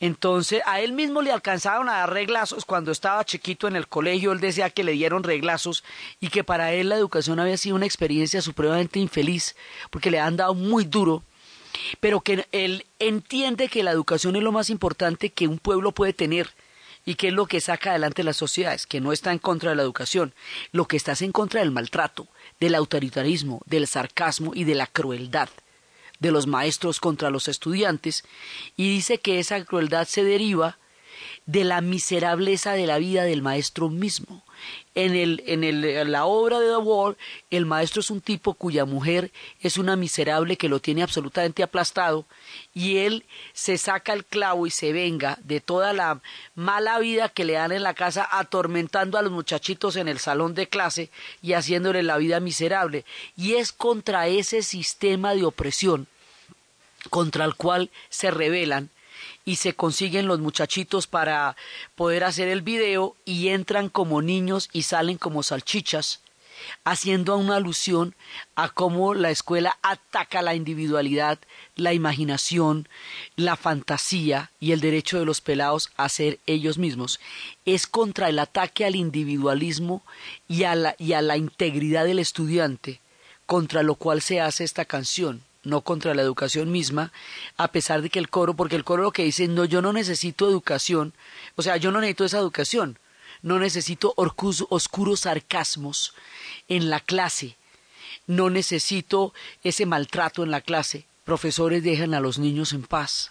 Entonces 0.00 0.62
a 0.66 0.80
él 0.80 0.92
mismo 0.92 1.22
le 1.22 1.32
alcanzaron 1.32 1.88
a 1.88 1.98
dar 1.98 2.12
reglazos 2.12 2.64
cuando 2.64 2.92
estaba 2.92 3.24
chiquito 3.24 3.68
en 3.68 3.76
el 3.76 3.88
colegio. 3.88 4.32
Él 4.32 4.40
decía 4.40 4.70
que 4.70 4.84
le 4.84 4.92
dieron 4.92 5.22
reglazos 5.22 5.84
y 6.20 6.28
que 6.28 6.44
para 6.44 6.72
él 6.72 6.90
la 6.90 6.96
educación 6.96 7.40
había 7.40 7.56
sido 7.56 7.76
una 7.76 7.86
experiencia 7.86 8.40
supremamente 8.42 8.98
infeliz 8.98 9.56
porque 9.90 10.10
le 10.10 10.20
han 10.20 10.36
dado 10.36 10.54
muy 10.54 10.84
duro. 10.84 11.22
Pero 11.98 12.20
que 12.20 12.46
él 12.52 12.86
entiende 13.00 13.68
que 13.68 13.82
la 13.82 13.90
educación 13.90 14.36
es 14.36 14.42
lo 14.42 14.52
más 14.52 14.70
importante 14.70 15.30
que 15.30 15.48
un 15.48 15.58
pueblo 15.58 15.90
puede 15.90 16.12
tener 16.12 16.50
y 17.04 17.16
que 17.16 17.28
es 17.28 17.34
lo 17.34 17.46
que 17.46 17.60
saca 17.60 17.90
adelante 17.90 18.22
las 18.22 18.36
sociedades, 18.36 18.86
que 18.86 19.00
no 19.00 19.12
está 19.12 19.32
en 19.32 19.38
contra 19.38 19.70
de 19.70 19.76
la 19.76 19.82
educación, 19.82 20.34
lo 20.70 20.86
que 20.86 20.96
está 20.96 21.12
es 21.12 21.22
en 21.22 21.32
contra 21.32 21.60
del 21.60 21.72
maltrato, 21.72 22.28
del 22.60 22.76
autoritarismo, 22.76 23.60
del 23.66 23.86
sarcasmo 23.88 24.52
y 24.54 24.64
de 24.64 24.76
la 24.76 24.86
crueldad 24.86 25.48
de 26.18 26.30
los 26.30 26.46
maestros 26.46 27.00
contra 27.00 27.30
los 27.30 27.48
estudiantes 27.48 28.24
y 28.76 28.88
dice 28.88 29.18
que 29.18 29.38
esa 29.38 29.64
crueldad 29.64 30.06
se 30.06 30.24
deriva 30.24 30.78
de 31.46 31.64
la 31.64 31.80
miserableza 31.80 32.72
de 32.72 32.86
la 32.86 32.98
vida 32.98 33.24
del 33.24 33.42
maestro 33.42 33.90
mismo. 33.90 34.44
En, 34.94 35.16
el, 35.16 35.42
en, 35.46 35.64
el, 35.64 36.12
la 36.12 36.24
obra 36.24 36.60
de 36.60 36.68
The 36.68 36.76
Wall, 36.76 37.16
el 37.50 37.66
maestro 37.66 38.00
es 38.00 38.10
un 38.10 38.20
tipo 38.20 38.54
cuya 38.54 38.84
mujer 38.84 39.32
es 39.60 39.76
una 39.76 39.96
miserable 39.96 40.56
que 40.56 40.68
lo 40.68 40.80
tiene 40.80 41.02
absolutamente 41.02 41.64
aplastado 41.64 42.26
y 42.74 42.98
él 42.98 43.24
se 43.52 43.76
saca 43.76 44.12
el 44.12 44.24
clavo 44.24 44.66
y 44.66 44.70
se 44.70 44.92
venga 44.92 45.36
de 45.42 45.60
toda 45.60 45.92
la 45.92 46.20
mala 46.54 46.98
vida 47.00 47.28
que 47.28 47.44
le 47.44 47.54
dan 47.54 47.72
en 47.72 47.82
la 47.82 47.94
casa, 47.94 48.28
atormentando 48.30 49.18
a 49.18 49.22
los 49.22 49.32
muchachitos 49.32 49.96
en 49.96 50.06
el 50.06 50.20
salón 50.20 50.54
de 50.54 50.68
clase 50.68 51.10
y 51.42 51.54
haciéndole 51.54 52.02
la 52.04 52.16
vida 52.16 52.38
miserable. 52.38 53.04
Y 53.36 53.54
es 53.54 53.72
contra 53.72 54.28
ese 54.28 54.62
sistema 54.62 55.34
de 55.34 55.44
opresión 55.44 56.06
contra 57.10 57.44
el 57.44 57.54
cual 57.54 57.90
se 58.08 58.30
rebelan 58.30 58.90
y 59.44 59.56
se 59.56 59.74
consiguen 59.74 60.26
los 60.26 60.40
muchachitos 60.40 61.06
para 61.06 61.56
poder 61.94 62.24
hacer 62.24 62.48
el 62.48 62.62
video 62.62 63.16
y 63.24 63.48
entran 63.48 63.88
como 63.88 64.22
niños 64.22 64.68
y 64.72 64.82
salen 64.82 65.18
como 65.18 65.42
salchichas, 65.42 66.20
haciendo 66.84 67.36
una 67.36 67.56
alusión 67.56 68.14
a 68.54 68.68
cómo 68.68 69.14
la 69.14 69.30
escuela 69.30 69.76
ataca 69.82 70.42
la 70.42 70.54
individualidad, 70.54 71.38
la 71.76 71.92
imaginación, 71.92 72.88
la 73.36 73.56
fantasía 73.56 74.50
y 74.60 74.72
el 74.72 74.80
derecho 74.80 75.18
de 75.18 75.26
los 75.26 75.40
pelados 75.40 75.90
a 75.96 76.08
ser 76.08 76.38
ellos 76.46 76.78
mismos. 76.78 77.20
Es 77.64 77.86
contra 77.86 78.28
el 78.28 78.38
ataque 78.38 78.84
al 78.84 78.96
individualismo 78.96 80.02
y 80.48 80.64
a 80.64 80.74
la, 80.74 80.96
y 80.98 81.12
a 81.12 81.22
la 81.22 81.36
integridad 81.36 82.04
del 82.04 82.18
estudiante, 82.18 83.00
contra 83.46 83.82
lo 83.82 83.96
cual 83.96 84.22
se 84.22 84.40
hace 84.40 84.64
esta 84.64 84.84
canción 84.84 85.42
no 85.64 85.80
contra 85.80 86.14
la 86.14 86.22
educación 86.22 86.70
misma, 86.70 87.12
a 87.56 87.68
pesar 87.68 88.02
de 88.02 88.10
que 88.10 88.18
el 88.18 88.28
coro, 88.28 88.54
porque 88.54 88.76
el 88.76 88.84
coro 88.84 89.02
lo 89.02 89.12
que 89.12 89.24
dice, 89.24 89.48
no, 89.48 89.64
yo 89.64 89.82
no 89.82 89.92
necesito 89.92 90.48
educación, 90.48 91.12
o 91.56 91.62
sea, 91.62 91.76
yo 91.76 91.90
no 91.90 92.00
necesito 92.00 92.24
esa 92.24 92.38
educación, 92.38 92.98
no 93.42 93.58
necesito 93.58 94.14
oscuros 94.16 95.20
sarcasmos 95.20 96.14
en 96.68 96.90
la 96.90 97.00
clase, 97.00 97.56
no 98.26 98.50
necesito 98.50 99.34
ese 99.62 99.86
maltrato 99.86 100.42
en 100.42 100.50
la 100.50 100.60
clase. 100.60 101.06
Profesores 101.24 101.82
dejan 101.82 102.14
a 102.14 102.20
los 102.20 102.38
niños 102.38 102.72
en 102.72 102.82
paz. 102.82 103.30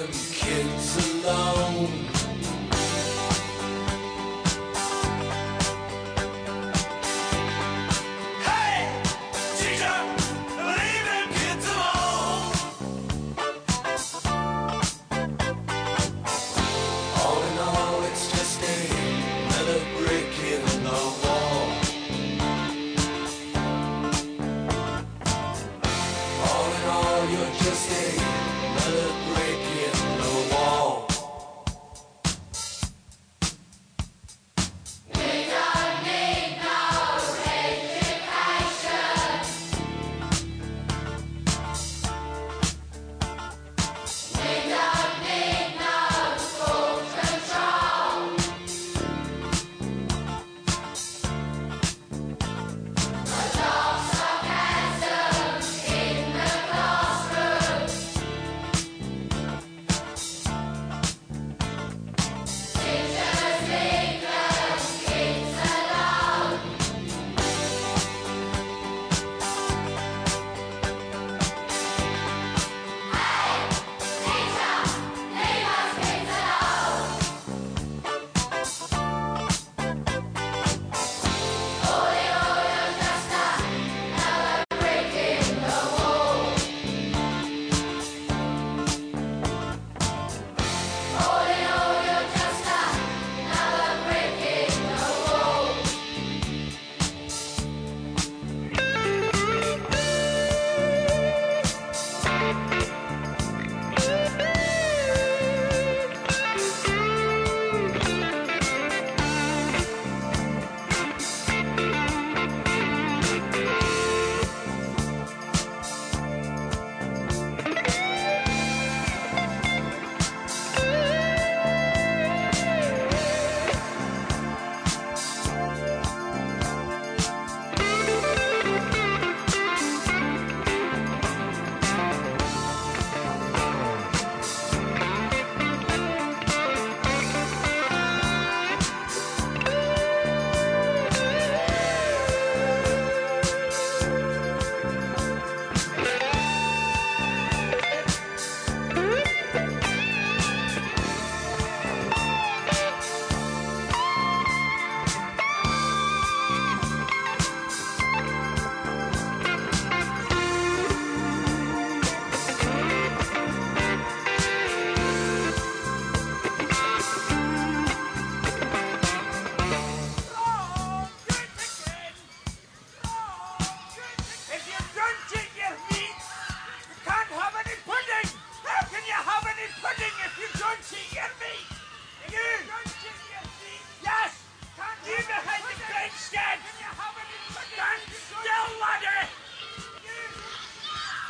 stay. 18.61 18.90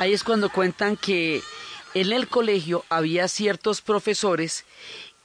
Ahí 0.02 0.12
es 0.12 0.24
cuando 0.24 0.50
cuentan 0.50 0.96
que 0.96 1.42
en 1.94 2.12
el 2.12 2.26
colegio 2.26 2.84
había 2.88 3.28
ciertos 3.28 3.80
profesores 3.80 4.64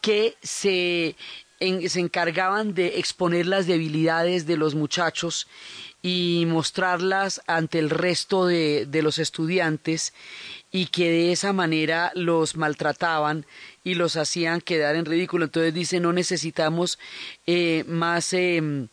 que 0.01 0.35
se, 0.43 1.15
se 1.59 1.99
encargaban 1.99 2.75
de 2.75 2.99
exponer 2.99 3.47
las 3.47 3.65
debilidades 3.65 4.45
de 4.45 4.55
los 4.55 4.75
muchachos 4.75 5.47
y 6.03 6.45
mostrarlas 6.47 7.41
ante 7.47 7.79
el 7.79 7.89
resto 7.89 8.45
de, 8.45 8.85
de 8.85 9.01
los 9.01 9.17
estudiantes 9.17 10.13
y 10.71 10.85
que 10.85 11.09
de 11.09 11.31
esa 11.31 11.53
manera 11.53 12.11
los 12.13 12.55
maltrataban 12.55 13.47
y 13.83 13.95
los 13.95 14.15
hacían 14.15 14.61
quedar 14.61 14.95
en 14.95 15.05
ridículo. 15.05 15.45
Entonces 15.45 15.73
dice, 15.73 15.99
no 15.99 16.13
necesitamos 16.13 16.99
eh, 17.47 17.83
más... 17.87 18.31
em, 18.33 18.89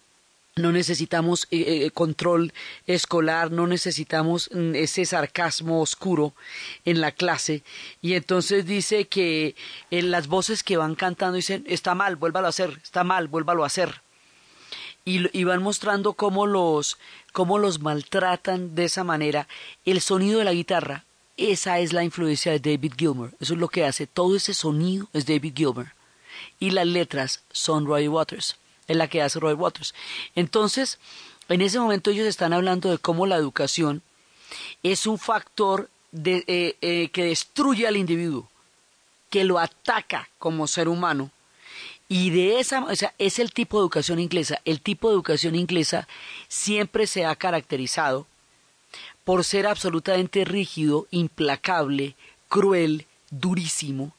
no 0.57 0.71
necesitamos 0.71 1.49
eh, 1.51 1.85
eh, 1.85 1.91
control 1.91 2.53
escolar, 2.87 3.51
no 3.51 3.67
necesitamos 3.67 4.51
mm, 4.53 4.77
ese 4.77 5.05
sarcasmo 5.05 5.81
oscuro 5.81 6.33
en 6.85 7.01
la 7.01 7.11
clase. 7.11 7.65
Y 8.01 8.15
entonces 8.15 8.65
dice 8.65 9.07
que 9.07 9.57
en 9.91 10.13
las 10.13 10.29
voces 10.29 10.63
que 10.63 10.77
van 10.77 10.95
cantando 10.95 11.35
dicen, 11.35 11.65
está 11.67 11.97
mal, 11.97 12.15
vuélvalo 12.15 12.47
a 12.47 12.51
hacer, 12.51 12.79
está 12.83 13.03
mal, 13.03 13.27
vuélvalo 13.27 13.65
a 13.65 13.67
hacer. 13.67 14.03
Y, 15.05 15.27
y 15.37 15.43
van 15.43 15.61
mostrando 15.61 16.13
cómo 16.13 16.47
los, 16.47 16.99
cómo 17.33 17.59
los 17.59 17.81
maltratan 17.81 18.77
de 18.77 18.85
esa 18.85 19.03
manera. 19.03 19.49
El 19.85 20.01
sonido 20.01 20.39
de 20.39 20.45
la 20.45 20.53
guitarra, 20.53 21.05
esa 21.37 21.81
es 21.81 21.93
la 21.93 22.05
influencia 22.05 22.53
de 22.53 22.61
David 22.61 22.93
Gilmour. 22.97 23.33
Eso 23.41 23.55
es 23.55 23.61
lo 23.61 23.69
que 23.69 23.85
hace. 23.85 24.07
Todo 24.07 24.37
ese 24.37 24.55
sonido 24.55 25.09
es 25.13 25.27
David 25.27 25.55
Gilmour. 25.57 25.89
Y 26.61 26.71
las 26.71 26.87
letras 26.87 27.43
son 27.51 27.87
Roy 27.87 28.07
Waters. 28.07 28.57
Es 28.89 28.97
la 28.97 29.09
que 29.09 29.23
hace 29.23 29.41
Roy 29.41 29.55
Waters. 29.55 29.95
Entonces, 30.35 30.99
en 31.49 31.61
ese 31.61 31.79
momento 31.79 32.11
ellos 32.11 32.27
están 32.27 32.53
hablando 32.53 32.91
de 32.91 32.99
cómo 32.99 33.27
la 33.27 33.37
educación 33.37 34.03
es 34.83 35.07
un 35.07 35.19
factor 35.19 35.91
de, 36.13 36.45
eh, 36.47 36.77
eh, 36.81 37.09
que 37.13 37.25
destruye 37.25 37.87
al 37.87 37.97
individuo, 37.97 38.49
que 39.31 39.45
lo 39.45 39.59
ataca 39.59 40.29
como 40.39 40.67
ser 40.67 40.89
humano. 40.89 41.31
Y 42.09 42.31
de 42.31 42.61
esa, 42.61 42.85
o 42.85 42.91
es 42.91 43.39
el 43.39 43.53
tipo 43.53 43.79
de 43.79 43.83
educación 43.83 44.21
inglesa. 44.21 44.61
El 44.65 44.81
tipo 44.81 45.09
de 45.09 45.15
educación 45.15 45.55
inglesa 45.55 46.07
siempre 46.49 47.07
se 47.07 47.25
ha 47.25 47.35
caracterizado 47.35 48.27
por 49.25 49.43
ser 49.43 49.67
absolutamente 49.67 50.45
rígido, 50.45 51.09
implacable, 51.11 52.15
cruel, 52.49 53.07
durísimo. 53.31 54.15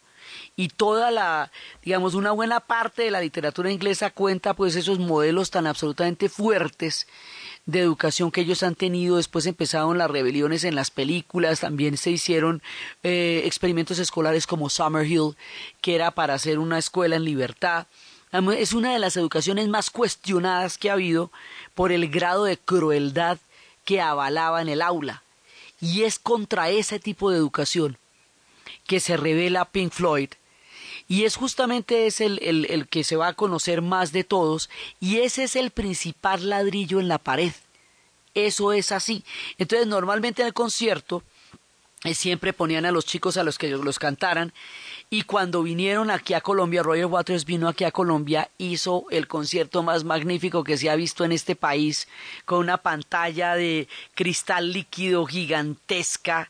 Y 0.58 0.70
toda 0.70 1.12
la, 1.12 1.51
digamos, 1.84 2.14
una 2.14 2.32
buena 2.32 2.62
parte 2.62 3.03
de 3.03 3.12
la 3.12 3.20
literatura 3.20 3.72
inglesa 3.72 4.10
cuenta 4.10 4.53
pues 4.53 4.76
esos 4.76 4.99
modelos 4.99 5.51
tan 5.51 5.68
absolutamente 5.68 6.30
fuertes 6.30 7.08
de 7.66 7.82
educación 7.82 8.32
que 8.32 8.41
ellos 8.41 8.64
han 8.64 8.76
tenido. 8.76 9.18
Después 9.18 9.45
empezaron 9.47 9.97
las 9.97 10.10
rebeliones 10.10 10.64
en 10.64 10.76
las 10.76 10.91
películas, 10.91 11.60
también 11.60 11.97
se 11.97 12.12
hicieron 12.12 12.62
eh, 13.03 13.41
experimentos 13.45 13.99
escolares 13.99 14.47
como 14.47 14.70
Summerhill, 14.70 15.36
que 15.82 15.95
era 15.95 16.12
para 16.12 16.36
hacer 16.36 16.60
una 16.60 16.78
escuela 16.78 17.18
en 17.18 17.26
libertad. 17.26 17.88
Es 18.58 18.74
una 18.74 18.91
de 18.91 18.99
las 18.99 19.16
educaciones 19.16 19.68
más 19.70 19.89
cuestionadas 19.89 20.78
que 20.78 20.89
ha 20.89 20.93
habido 20.93 21.32
por 21.74 21.91
el 21.91 22.10
grado 22.10 22.43
de 22.43 22.58
crueldad 22.58 23.38
que 23.86 24.01
avalaba 24.01 24.62
en 24.62 24.68
el 24.68 24.82
aula. 24.82 25.24
Y 25.80 26.03
es 26.03 26.20
contra 26.20 26.70
ese 26.70 26.99
tipo 26.99 27.30
de 27.30 27.38
educación 27.38 27.97
que 28.88 28.99
se 28.99 29.16
revela 29.18 29.66
Pink 29.66 29.91
Floyd. 29.91 30.30
Y 31.08 31.26
es 31.26 31.36
justamente 31.36 32.08
es 32.08 32.22
el, 32.22 32.39
el, 32.41 32.66
el 32.66 32.88
que 32.88 33.03
se 33.03 33.16
va 33.16 33.28
a 33.28 33.34
conocer 33.34 33.82
más 33.82 34.12
de 34.12 34.24
todos. 34.24 34.70
Y 34.99 35.18
ese 35.18 35.43
es 35.43 35.56
el 35.56 35.72
principal 35.72 36.49
ladrillo 36.49 36.99
en 36.99 37.08
la 37.08 37.20
pared. 37.20 37.53
Eso 38.34 38.74
es 38.74 38.91
así. 38.91 39.24
Entonces, 39.58 39.88
normalmente 39.88 40.41
en 40.41 40.47
el 40.47 40.53
concierto 40.53 41.24
eh, 42.03 42.14
siempre 42.14 42.53
ponían 42.53 42.86
a 42.86 42.91
los 42.91 43.06
chicos 43.06 43.38
a 43.38 43.43
los 43.43 43.58
que 43.58 43.70
los 43.70 43.97
cantaran. 43.97 44.53
Y 45.10 45.24
cuando 45.24 45.64
vinieron 45.64 46.12
aquí 46.12 46.34
a 46.34 46.41
Colombia, 46.41 46.84
Roger 46.84 47.06
Waters 47.06 47.45
vino 47.45 47.68
aquí 47.68 47.84
a 47.84 47.91
Colombia, 47.91 48.49
hizo 48.58 49.06
el 49.10 49.28
concierto 49.28 49.84
más 49.84 50.03
magnífico 50.03 50.64
que 50.64 50.78
se 50.78 50.89
ha 50.89 50.95
visto 50.95 51.24
en 51.24 51.32
este 51.32 51.56
país, 51.56 52.08
con 52.45 52.60
una 52.60 52.78
pantalla 52.78 53.56
de 53.56 53.88
cristal 54.14 54.72
líquido 54.72 55.26
gigantesca 55.26 56.49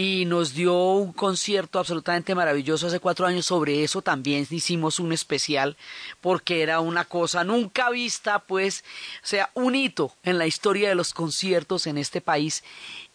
y 0.00 0.24
nos 0.24 0.54
dio 0.54 0.74
un 0.74 1.12
concierto 1.12 1.78
absolutamente 1.78 2.34
maravilloso 2.34 2.86
hace 2.86 3.00
cuatro 3.00 3.26
años. 3.26 3.44
Sobre 3.44 3.84
eso 3.84 4.00
también 4.00 4.46
hicimos 4.48 4.98
un 4.98 5.12
especial 5.12 5.76
porque 6.22 6.62
era 6.62 6.80
una 6.80 7.04
cosa 7.04 7.44
nunca 7.44 7.90
vista 7.90 8.38
pues 8.38 8.82
o 9.22 9.26
sea 9.26 9.50
un 9.52 9.74
hito 9.74 10.14
en 10.22 10.38
la 10.38 10.46
historia 10.46 10.88
de 10.88 10.94
los 10.94 11.12
conciertos 11.12 11.86
en 11.86 11.98
este 11.98 12.22
país. 12.22 12.64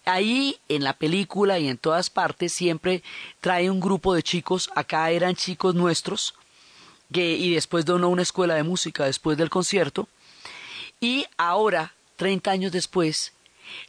Ahí 0.06 0.60
en 0.70 0.84
la 0.84 0.94
película 0.94 1.58
y 1.58 1.70
en 1.70 1.80
todas 1.80 2.12
partes 2.12 2.54
siempre 2.54 3.02
trae 3.42 3.72
un 3.72 3.80
grupo 3.80 4.14
de 4.14 4.22
chicos. 4.22 4.70
Acá 4.76 5.10
eran 5.10 5.36
chicos 5.36 5.74
nuestros 5.74 6.36
y 7.10 7.52
después 7.56 7.86
donó 7.86 8.10
una 8.10 8.22
escuela 8.22 8.54
de 8.54 8.64
música 8.64 9.06
después 9.06 9.40
del 9.40 9.50
concierto. 9.50 10.08
Y 11.02 11.26
ahora 11.36 11.96
30 12.18 12.52
años 12.52 12.72
después 12.72 13.34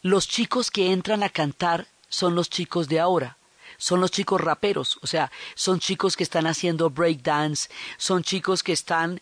los 0.01 0.27
chicos 0.27 0.71
que 0.71 0.93
entran 0.93 1.23
a 1.23 1.29
cantar 1.29 1.87
son 2.09 2.35
los 2.35 2.51
chicos 2.51 2.89
de 2.89 3.01
ahora, 3.01 3.37
son 3.79 4.01
los 4.01 4.11
chicos 4.11 4.41
raperos, 4.41 4.99
o 5.03 5.07
sea, 5.07 5.31
son 5.55 5.81
chicos 5.81 6.17
que 6.17 6.23
están 6.23 6.47
haciendo 6.47 6.91
breakdance, 6.91 7.69
son 7.99 8.23
chicos 8.23 8.63
que 8.63 8.73
están, 8.73 9.21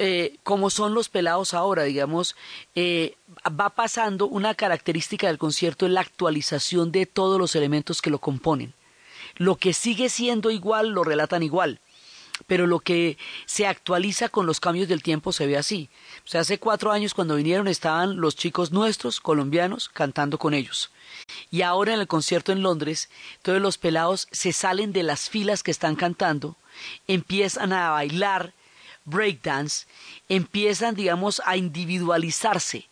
eh, 0.00 0.36
como 0.42 0.70
son 0.70 0.94
los 0.94 1.08
pelados 1.08 1.54
ahora, 1.54 1.84
digamos, 1.84 2.34
eh, 2.74 3.16
va 3.48 3.70
pasando 3.70 4.26
una 4.26 4.54
característica 4.54 5.26
del 5.28 5.38
concierto 5.38 5.86
en 5.86 5.94
la 5.94 6.00
actualización 6.00 6.90
de 6.92 7.06
todos 7.06 7.38
los 7.38 7.54
elementos 7.54 8.02
que 8.02 8.10
lo 8.10 8.18
componen. 8.18 8.74
Lo 9.36 9.56
que 9.56 9.72
sigue 9.72 10.08
siendo 10.08 10.50
igual 10.50 10.90
lo 10.90 11.04
relatan 11.04 11.42
igual 11.42 11.80
pero 12.52 12.66
lo 12.66 12.80
que 12.80 13.16
se 13.46 13.66
actualiza 13.66 14.28
con 14.28 14.44
los 14.44 14.60
cambios 14.60 14.86
del 14.86 15.02
tiempo 15.02 15.32
se 15.32 15.46
ve 15.46 15.56
así. 15.56 15.88
O 16.26 16.28
sea, 16.28 16.42
hace 16.42 16.58
cuatro 16.58 16.92
años 16.92 17.14
cuando 17.14 17.36
vinieron 17.36 17.66
estaban 17.66 18.20
los 18.20 18.36
chicos 18.36 18.72
nuestros, 18.72 19.20
colombianos, 19.20 19.88
cantando 19.88 20.36
con 20.36 20.52
ellos. 20.52 20.90
Y 21.50 21.62
ahora 21.62 21.94
en 21.94 22.00
el 22.00 22.06
concierto 22.06 22.52
en 22.52 22.62
Londres, 22.62 23.08
todos 23.40 23.58
los 23.58 23.78
pelados 23.78 24.28
se 24.32 24.52
salen 24.52 24.92
de 24.92 25.02
las 25.02 25.30
filas 25.30 25.62
que 25.62 25.70
están 25.70 25.96
cantando, 25.96 26.58
empiezan 27.06 27.72
a 27.72 27.88
bailar 27.88 28.52
breakdance, 29.06 29.86
empiezan, 30.28 30.94
digamos, 30.94 31.40
a 31.46 31.56
individualizarse 31.56 32.90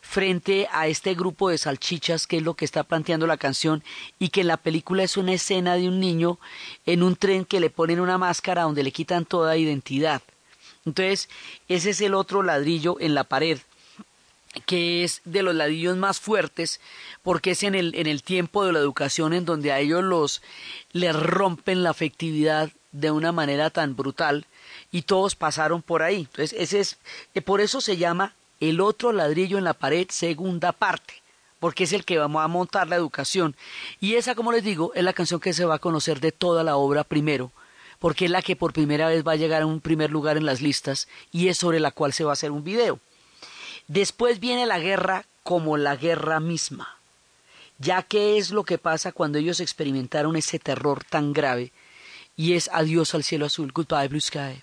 frente 0.00 0.68
a 0.72 0.86
este 0.86 1.14
grupo 1.14 1.50
de 1.50 1.58
salchichas 1.58 2.26
que 2.26 2.38
es 2.38 2.42
lo 2.42 2.54
que 2.54 2.64
está 2.64 2.84
planteando 2.84 3.26
la 3.26 3.36
canción 3.36 3.82
y 4.18 4.28
que 4.28 4.42
en 4.42 4.48
la 4.48 4.56
película 4.56 5.02
es 5.02 5.16
una 5.16 5.32
escena 5.32 5.76
de 5.76 5.88
un 5.88 6.00
niño 6.00 6.38
en 6.86 7.02
un 7.02 7.16
tren 7.16 7.44
que 7.44 7.60
le 7.60 7.70
ponen 7.70 8.00
una 8.00 8.18
máscara 8.18 8.62
donde 8.62 8.82
le 8.82 8.92
quitan 8.92 9.24
toda 9.24 9.56
identidad. 9.56 10.22
Entonces, 10.84 11.28
ese 11.68 11.90
es 11.90 12.00
el 12.00 12.14
otro 12.14 12.42
ladrillo 12.42 12.96
en 13.00 13.14
la 13.14 13.24
pared 13.24 13.58
que 14.66 15.02
es 15.02 15.20
de 15.24 15.42
los 15.42 15.54
ladrillos 15.54 15.96
más 15.96 16.20
fuertes 16.20 16.80
porque 17.22 17.52
es 17.52 17.62
en 17.64 17.74
el, 17.74 17.94
en 17.96 18.06
el 18.06 18.22
tiempo 18.22 18.64
de 18.64 18.72
la 18.72 18.78
educación 18.78 19.32
en 19.32 19.44
donde 19.44 19.72
a 19.72 19.80
ellos 19.80 20.04
los 20.04 20.42
les 20.92 21.14
rompen 21.14 21.82
la 21.82 21.90
afectividad 21.90 22.70
de 22.92 23.10
una 23.10 23.32
manera 23.32 23.70
tan 23.70 23.96
brutal 23.96 24.46
y 24.92 25.02
todos 25.02 25.34
pasaron 25.34 25.82
por 25.82 26.02
ahí. 26.02 26.20
Entonces, 26.20 26.54
ese 26.56 26.80
es, 26.80 26.98
eh, 27.34 27.42
por 27.42 27.60
eso 27.60 27.80
se 27.80 27.96
llama 27.96 28.34
el 28.68 28.80
otro 28.80 29.12
ladrillo 29.12 29.58
en 29.58 29.64
la 29.64 29.74
pared, 29.74 30.06
segunda 30.10 30.72
parte, 30.72 31.14
porque 31.60 31.84
es 31.84 31.92
el 31.92 32.04
que 32.04 32.18
vamos 32.18 32.44
a 32.44 32.48
montar 32.48 32.88
la 32.88 32.96
educación. 32.96 33.56
Y 34.00 34.14
esa, 34.14 34.34
como 34.34 34.52
les 34.52 34.64
digo, 34.64 34.92
es 34.94 35.02
la 35.02 35.12
canción 35.12 35.40
que 35.40 35.52
se 35.52 35.64
va 35.64 35.76
a 35.76 35.80
conocer 35.80 36.20
de 36.20 36.32
toda 36.32 36.62
la 36.62 36.76
obra 36.76 37.04
primero, 37.04 37.52
porque 37.98 38.26
es 38.26 38.30
la 38.30 38.42
que 38.42 38.56
por 38.56 38.72
primera 38.72 39.08
vez 39.08 39.26
va 39.26 39.32
a 39.32 39.36
llegar 39.36 39.62
a 39.62 39.66
un 39.66 39.80
primer 39.80 40.10
lugar 40.10 40.36
en 40.36 40.46
las 40.46 40.60
listas 40.60 41.08
y 41.32 41.48
es 41.48 41.58
sobre 41.58 41.80
la 41.80 41.90
cual 41.90 42.12
se 42.12 42.24
va 42.24 42.30
a 42.30 42.34
hacer 42.34 42.50
un 42.50 42.64
video. 42.64 43.00
Después 43.88 44.40
viene 44.40 44.66
la 44.66 44.78
guerra 44.78 45.24
como 45.42 45.76
la 45.76 45.96
guerra 45.96 46.40
misma, 46.40 46.96
ya 47.78 48.02
que 48.02 48.38
es 48.38 48.50
lo 48.50 48.64
que 48.64 48.78
pasa 48.78 49.12
cuando 49.12 49.38
ellos 49.38 49.60
experimentaron 49.60 50.36
ese 50.36 50.58
terror 50.58 51.04
tan 51.04 51.32
grave, 51.32 51.72
y 52.36 52.54
es 52.54 52.68
adiós 52.72 53.14
al 53.14 53.24
cielo 53.24 53.46
azul, 53.46 53.72
goodbye 53.72 54.08
blue 54.08 54.20
sky. 54.20 54.62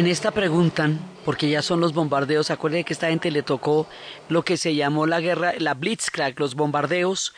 En 0.00 0.06
esta 0.06 0.30
preguntan, 0.30 0.98
porque 1.26 1.50
ya 1.50 1.60
son 1.60 1.82
los 1.82 1.92
bombardeos, 1.92 2.50
acuérdense 2.50 2.86
que 2.86 2.94
esta 2.94 3.10
gente 3.10 3.30
le 3.30 3.42
tocó 3.42 3.86
lo 4.30 4.46
que 4.46 4.56
se 4.56 4.74
llamó 4.74 5.04
la 5.04 5.20
guerra, 5.20 5.52
la 5.58 5.74
Blitzkrieg, 5.74 6.40
los 6.40 6.54
bombardeos 6.54 7.34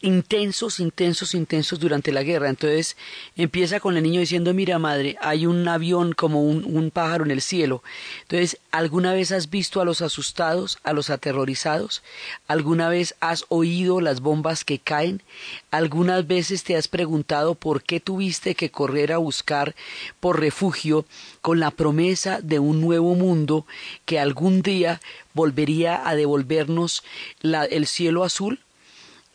intensos, 0.00 0.78
intensos, 0.80 1.34
intensos 1.34 1.80
durante 1.80 2.12
la 2.12 2.22
guerra. 2.22 2.48
Entonces 2.48 2.96
empieza 3.36 3.80
con 3.80 3.96
el 3.96 4.02
niño 4.02 4.20
diciendo, 4.20 4.52
mira 4.54 4.78
madre, 4.78 5.16
hay 5.20 5.46
un 5.46 5.66
avión 5.68 6.12
como 6.12 6.42
un, 6.42 6.90
pájaro 6.92 7.24
en 7.24 7.30
el 7.30 7.42
cielo. 7.42 7.82
Entonces, 8.22 8.58
¿alguna 8.70 9.12
vez 9.12 9.32
has 9.32 9.50
visto 9.50 9.80
a 9.80 9.84
los 9.84 10.02
asustados, 10.02 10.78
a 10.84 10.92
los 10.92 11.10
aterrorizados? 11.10 12.02
¿Alguna 12.46 12.88
vez 12.88 13.14
has 13.20 13.44
oído 13.48 14.00
las 14.00 14.20
bombas 14.20 14.64
que 14.64 14.78
caen? 14.78 15.22
¿Algunas 15.70 16.26
veces 16.26 16.62
te 16.62 16.76
has 16.76 16.88
preguntado 16.88 17.54
por 17.54 17.82
qué 17.82 18.00
tuviste 18.00 18.54
que 18.54 18.70
correr 18.70 19.12
a 19.12 19.18
buscar 19.18 19.74
por 20.20 20.40
refugio 20.40 21.04
con 21.40 21.60
la 21.60 21.70
promesa 21.70 22.40
de 22.40 22.58
un 22.58 22.80
nuevo 22.80 23.14
mundo 23.14 23.66
que 24.04 24.20
algún 24.20 24.62
día 24.62 25.00
volvería 25.34 26.08
a 26.08 26.14
devolvernos 26.14 27.02
el 27.42 27.86
cielo 27.86 28.24
azul? 28.24 28.60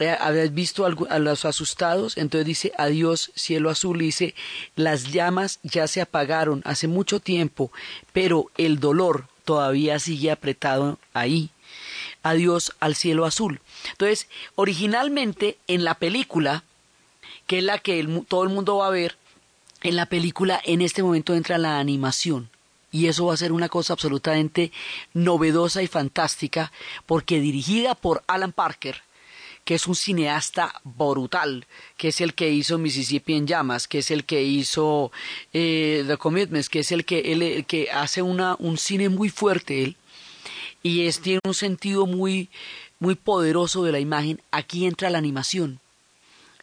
¿Habías 0.09 0.53
visto 0.53 0.85
a 0.85 1.19
los 1.19 1.45
asustados? 1.45 2.17
Entonces 2.17 2.45
dice, 2.45 2.71
adiós, 2.77 3.31
cielo 3.35 3.69
azul. 3.69 3.99
Dice, 3.99 4.33
las 4.75 5.11
llamas 5.11 5.59
ya 5.63 5.87
se 5.87 6.01
apagaron 6.01 6.61
hace 6.65 6.87
mucho 6.87 7.19
tiempo, 7.19 7.71
pero 8.13 8.47
el 8.57 8.79
dolor 8.79 9.27
todavía 9.45 9.99
sigue 9.99 10.31
apretado 10.31 10.97
ahí. 11.13 11.51
Adiós 12.23 12.73
al 12.79 12.95
cielo 12.95 13.25
azul. 13.25 13.61
Entonces, 13.91 14.27
originalmente 14.55 15.57
en 15.67 15.83
la 15.83 15.95
película, 15.95 16.63
que 17.47 17.59
es 17.59 17.63
la 17.63 17.79
que 17.79 18.03
todo 18.27 18.43
el 18.43 18.49
mundo 18.49 18.77
va 18.77 18.87
a 18.87 18.91
ver, 18.91 19.17
en 19.83 19.95
la 19.95 20.05
película 20.05 20.61
en 20.63 20.81
este 20.81 21.03
momento 21.03 21.33
entra 21.33 21.57
la 21.57 21.79
animación. 21.79 22.49
Y 22.91 23.07
eso 23.07 23.27
va 23.27 23.33
a 23.33 23.37
ser 23.37 23.51
una 23.51 23.69
cosa 23.69 23.93
absolutamente 23.93 24.71
novedosa 25.13 25.81
y 25.81 25.87
fantástica, 25.87 26.71
porque 27.05 27.39
dirigida 27.39 27.95
por 27.95 28.23
Alan 28.27 28.51
Parker, 28.51 29.01
que 29.65 29.75
es 29.75 29.87
un 29.87 29.95
cineasta 29.95 30.81
brutal, 30.83 31.65
que 31.97 32.09
es 32.09 32.21
el 32.21 32.33
que 32.33 32.49
hizo 32.49 32.77
Mississippi 32.77 33.35
en 33.35 33.47
llamas, 33.47 33.87
que 33.87 33.99
es 33.99 34.11
el 34.11 34.25
que 34.25 34.43
hizo 34.43 35.11
eh, 35.53 36.03
The 36.07 36.17
Commitments, 36.17 36.69
que 36.69 36.79
es 36.79 36.91
el 36.91 37.05
que, 37.05 37.31
el 37.31 37.65
que 37.65 37.91
hace 37.91 38.21
una, 38.21 38.55
un 38.59 38.77
cine 38.77 39.09
muy 39.09 39.29
fuerte 39.29 39.83
él, 39.83 39.95
y 40.83 41.05
es, 41.05 41.21
tiene 41.21 41.41
un 41.45 41.53
sentido 41.53 42.07
muy, 42.07 42.49
muy 42.99 43.15
poderoso 43.15 43.83
de 43.83 43.91
la 43.91 43.99
imagen. 43.99 44.41
Aquí 44.51 44.85
entra 44.85 45.09
la 45.09 45.19
animación. 45.19 45.79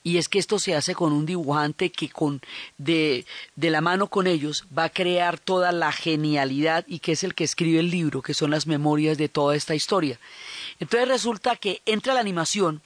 Y 0.05 0.16
es 0.16 0.28
que 0.28 0.38
esto 0.38 0.59
se 0.59 0.74
hace 0.74 0.94
con 0.94 1.12
un 1.12 1.26
dibujante 1.26 1.90
que 1.90 2.09
con 2.09 2.40
de, 2.78 3.26
de 3.57 3.70
la 3.70 3.80
mano 3.80 4.07
con 4.07 4.26
ellos 4.26 4.64
va 4.76 4.84
a 4.84 4.90
crear 4.90 5.38
toda 5.38 5.70
la 5.72 5.92
genialidad 5.92 6.84
y 6.88 7.01
que 7.01 7.12
es 7.12 7.24
el 7.24 7.34
que 7.34 7.44
escribe 7.44 7.80
el 7.80 7.90
libro, 7.90 8.22
que 8.22 8.32
son 8.32 8.51
las 8.51 8.66
memorias 8.66 9.18
de 9.18 9.28
toda 9.28 9.55
esta 9.55 9.74
historia. 9.74 10.18
Entonces 10.80 11.09
resulta 11.09 11.57
que 11.57 11.82
entra 11.84 12.14
la 12.14 12.20
animación 12.20 12.80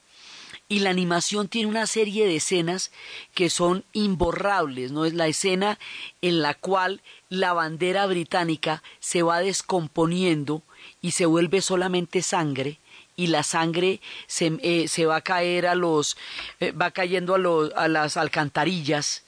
y 0.69 0.79
la 0.79 0.89
animación 0.89 1.47
tiene 1.47 1.69
una 1.69 1.85
serie 1.85 2.25
de 2.25 2.37
escenas 2.37 2.91
que 3.33 3.49
son 3.49 3.83
imborrables, 3.93 4.91
¿no? 4.91 5.05
Es 5.05 5.13
la 5.13 5.27
escena 5.27 5.77
en 6.21 6.41
la 6.41 6.53
cual 6.53 7.01
la 7.29 7.53
bandera 7.53 8.05
británica 8.05 8.81
se 8.99 9.23
va 9.23 9.39
descomponiendo 9.39 10.63
y 11.01 11.11
se 11.11 11.25
vuelve 11.25 11.61
solamente 11.61 12.21
sangre 12.21 12.79
y 13.15 13.27
la 13.27 13.43
sangre 13.43 13.99
se, 14.27 14.57
eh, 14.63 14.87
se 14.87 15.05
va 15.05 15.17
a 15.17 15.21
caer 15.21 15.67
a 15.67 15.75
los 15.75 16.17
eh, 16.59 16.71
va 16.71 16.91
cayendo 16.91 17.35
a, 17.35 17.37
los, 17.37 17.71
a 17.75 17.87
las 17.87 18.17
alcantarillas 18.17 19.23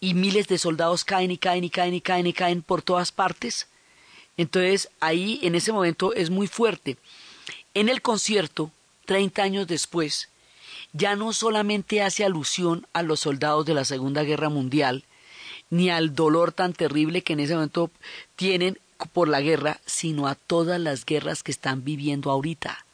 y 0.00 0.14
miles 0.14 0.46
de 0.48 0.58
soldados 0.58 1.04
caen 1.04 1.30
y 1.30 1.38
caen 1.38 1.64
y 1.64 1.70
caen 1.70 1.94
y 1.94 2.00
caen 2.00 2.26
y 2.26 2.32
caen 2.32 2.62
por 2.62 2.82
todas 2.82 3.10
partes. 3.10 3.68
Entonces 4.36 4.90
ahí 5.00 5.40
en 5.42 5.54
ese 5.54 5.72
momento 5.72 6.12
es 6.12 6.30
muy 6.30 6.46
fuerte. 6.46 6.96
En 7.72 7.88
el 7.88 8.02
concierto, 8.02 8.70
30 9.06 9.42
años 9.42 9.66
después, 9.66 10.28
ya 10.92 11.16
no 11.16 11.32
solamente 11.32 12.02
hace 12.02 12.24
alusión 12.24 12.86
a 12.92 13.02
los 13.02 13.20
soldados 13.20 13.66
de 13.66 13.74
la 13.74 13.84
Segunda 13.84 14.22
Guerra 14.22 14.48
Mundial, 14.48 15.04
ni 15.70 15.90
al 15.90 16.14
dolor 16.14 16.52
tan 16.52 16.72
terrible 16.72 17.22
que 17.22 17.32
en 17.32 17.40
ese 17.40 17.54
momento 17.54 17.90
tienen 18.36 18.78
por 19.12 19.28
la 19.28 19.40
guerra, 19.40 19.80
sino 19.86 20.28
a 20.28 20.34
todas 20.34 20.80
las 20.80 21.04
guerras 21.04 21.42
que 21.42 21.50
están 21.50 21.84
viviendo 21.84 22.30
ahorita. 22.30 22.84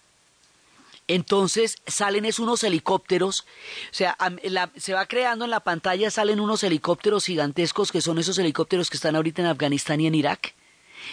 Entonces 1.09 1.77
salen 1.87 2.25
es 2.25 2.39
unos 2.39 2.63
helicópteros, 2.63 3.41
o 3.41 3.95
sea, 3.95 4.17
la- 4.45 4.71
se 4.77 4.95
va 4.95 5.07
creando 5.07 5.45
en 5.45 5.51
la 5.51 5.61
pantalla, 5.61 6.09
salen 6.11 6.39
unos 6.39 6.63
helicópteros 6.63 7.25
gigantescos 7.27 7.91
que 7.91 8.01
son 8.01 8.19
esos 8.19 8.39
helicópteros 8.39 8.91
que 8.91 8.97
están 8.97 9.17
ahorita 9.17 9.43
en 9.43 9.49
Afganistán 9.49 10.01
y 10.01 10.07
en 10.07 10.15
Irak. 10.15 10.55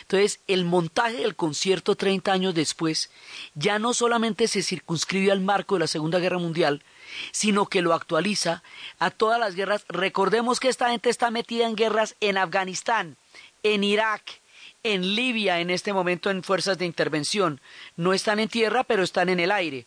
Entonces, 0.01 0.39
el 0.47 0.65
montaje 0.65 1.17
del 1.17 1.35
concierto 1.35 1.95
30 1.95 2.31
años 2.31 2.53
después 2.53 3.09
ya 3.55 3.79
no 3.79 3.93
solamente 3.93 4.47
se 4.47 4.63
circunscribe 4.63 5.31
al 5.31 5.41
marco 5.41 5.75
de 5.75 5.81
la 5.81 5.87
Segunda 5.87 6.19
Guerra 6.19 6.37
Mundial, 6.37 6.83
sino 7.31 7.67
que 7.67 7.81
lo 7.81 7.93
actualiza 7.93 8.63
a 8.99 9.11
todas 9.11 9.39
las 9.39 9.55
guerras. 9.55 9.85
Recordemos 9.89 10.59
que 10.59 10.69
esta 10.69 10.89
gente 10.89 11.09
está 11.09 11.31
metida 11.31 11.67
en 11.67 11.75
guerras 11.75 12.15
en 12.19 12.37
Afganistán, 12.37 13.17
en 13.63 13.83
Irak, 13.83 14.41
en 14.83 15.15
Libia 15.15 15.59
en 15.59 15.69
este 15.69 15.93
momento 15.93 16.29
en 16.29 16.43
fuerzas 16.43 16.77
de 16.77 16.85
intervención. 16.85 17.59
No 17.95 18.13
están 18.13 18.39
en 18.39 18.49
tierra, 18.49 18.83
pero 18.83 19.03
están 19.03 19.29
en 19.29 19.39
el 19.39 19.51
aire. 19.51 19.85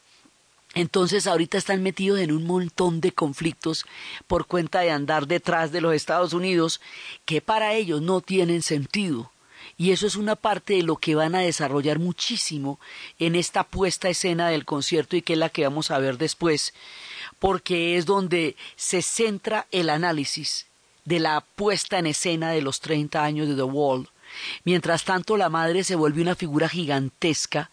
Entonces 0.74 1.26
ahorita 1.26 1.58
están 1.58 1.82
metidos 1.82 2.20
en 2.20 2.30
un 2.30 2.46
montón 2.46 3.00
de 3.00 3.12
conflictos 3.12 3.86
por 4.28 4.46
cuenta 4.46 4.80
de 4.80 4.90
andar 4.90 5.26
detrás 5.26 5.72
de 5.72 5.80
los 5.80 5.94
Estados 5.94 6.32
Unidos 6.32 6.80
que 7.24 7.40
para 7.40 7.74
ellos 7.74 8.00
no 8.02 8.20
tienen 8.20 8.62
sentido. 8.62 9.32
Y 9.80 9.92
eso 9.92 10.06
es 10.06 10.16
una 10.16 10.36
parte 10.36 10.74
de 10.74 10.82
lo 10.82 10.96
que 10.96 11.14
van 11.14 11.34
a 11.34 11.38
desarrollar 11.38 11.98
muchísimo 11.98 12.78
en 13.18 13.34
esta 13.34 13.64
puesta 13.64 14.10
escena 14.10 14.50
del 14.50 14.66
concierto 14.66 15.16
y 15.16 15.22
que 15.22 15.32
es 15.32 15.38
la 15.38 15.48
que 15.48 15.64
vamos 15.64 15.90
a 15.90 15.98
ver 15.98 16.18
después, 16.18 16.74
porque 17.38 17.96
es 17.96 18.04
donde 18.04 18.56
se 18.76 19.00
centra 19.00 19.66
el 19.70 19.88
análisis 19.88 20.66
de 21.06 21.18
la 21.18 21.40
puesta 21.40 21.98
en 21.98 22.08
escena 22.08 22.50
de 22.50 22.60
los 22.60 22.80
30 22.80 23.24
años 23.24 23.48
de 23.48 23.54
The 23.54 23.62
Wall. 23.62 24.10
Mientras 24.64 25.04
tanto, 25.04 25.38
la 25.38 25.48
madre 25.48 25.82
se 25.82 25.96
vuelve 25.96 26.20
una 26.20 26.34
figura 26.34 26.68
gigantesca, 26.68 27.70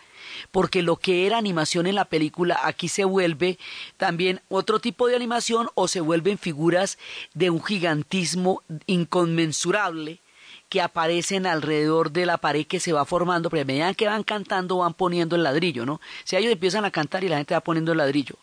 porque 0.51 0.84
lo 0.84 0.95
que 0.95 1.28
era 1.28 1.38
animación 1.38 1.88
en 1.88 1.95
la 1.95 2.05
película 2.05 2.58
aquí 2.64 2.88
se 2.88 3.03
vuelve 3.03 3.60
también 3.97 4.39
otro 4.47 4.80
tipo 4.80 5.10
de 5.10 5.18
animación 5.18 5.68
o 5.76 5.89
se 5.89 5.99
vuelven 5.99 6.38
figuras 6.38 6.97
de 7.34 7.49
un 7.49 7.62
gigantismo 7.62 8.64
inconmensurable 8.86 10.22
que 10.70 10.82
aparecen 10.82 11.45
alrededor 11.45 12.11
de 12.11 12.26
la 12.26 12.38
pared 12.38 12.65
que 12.65 12.80
se 12.80 12.91
va 12.93 13.05
formando, 13.05 13.49
pero 13.49 13.61
a 13.61 13.65
medida 13.65 13.93
que 13.93 14.07
van 14.07 14.24
cantando 14.24 14.78
van 14.78 14.93
poniendo 14.93 15.36
el 15.36 15.43
ladrillo, 15.43 15.86
¿no? 15.86 16.01
Si 16.24 16.36
ellos 16.36 16.51
empiezan 16.51 16.86
a 16.86 16.91
cantar 16.91 17.24
y 17.24 17.30
la 17.30 17.38
gente 17.38 17.53
va 17.53 17.61
poniendo 17.61 17.93
el 17.93 17.99
ladrillo, 17.99 18.36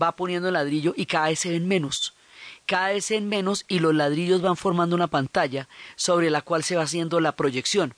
va 0.00 0.12
poniendo 0.12 0.48
el 0.48 0.54
ladrillo 0.54 0.94
y 0.96 1.06
cada 1.06 1.28
vez 1.28 1.40
se 1.40 1.50
ven 1.50 1.66
menos, 1.66 2.14
cada 2.66 2.88
vez 2.88 3.04
se 3.04 3.14
ven 3.14 3.28
menos 3.28 3.64
y 3.68 3.80
los 3.80 3.94
ladrillos 3.94 4.42
van 4.42 4.56
formando 4.56 4.94
una 4.94 5.08
pantalla 5.08 5.68
sobre 5.96 6.30
la 6.30 6.42
cual 6.42 6.62
se 6.62 6.76
va 6.76 6.84
haciendo 6.84 7.20
la 7.20 7.32
proyección. 7.32 7.94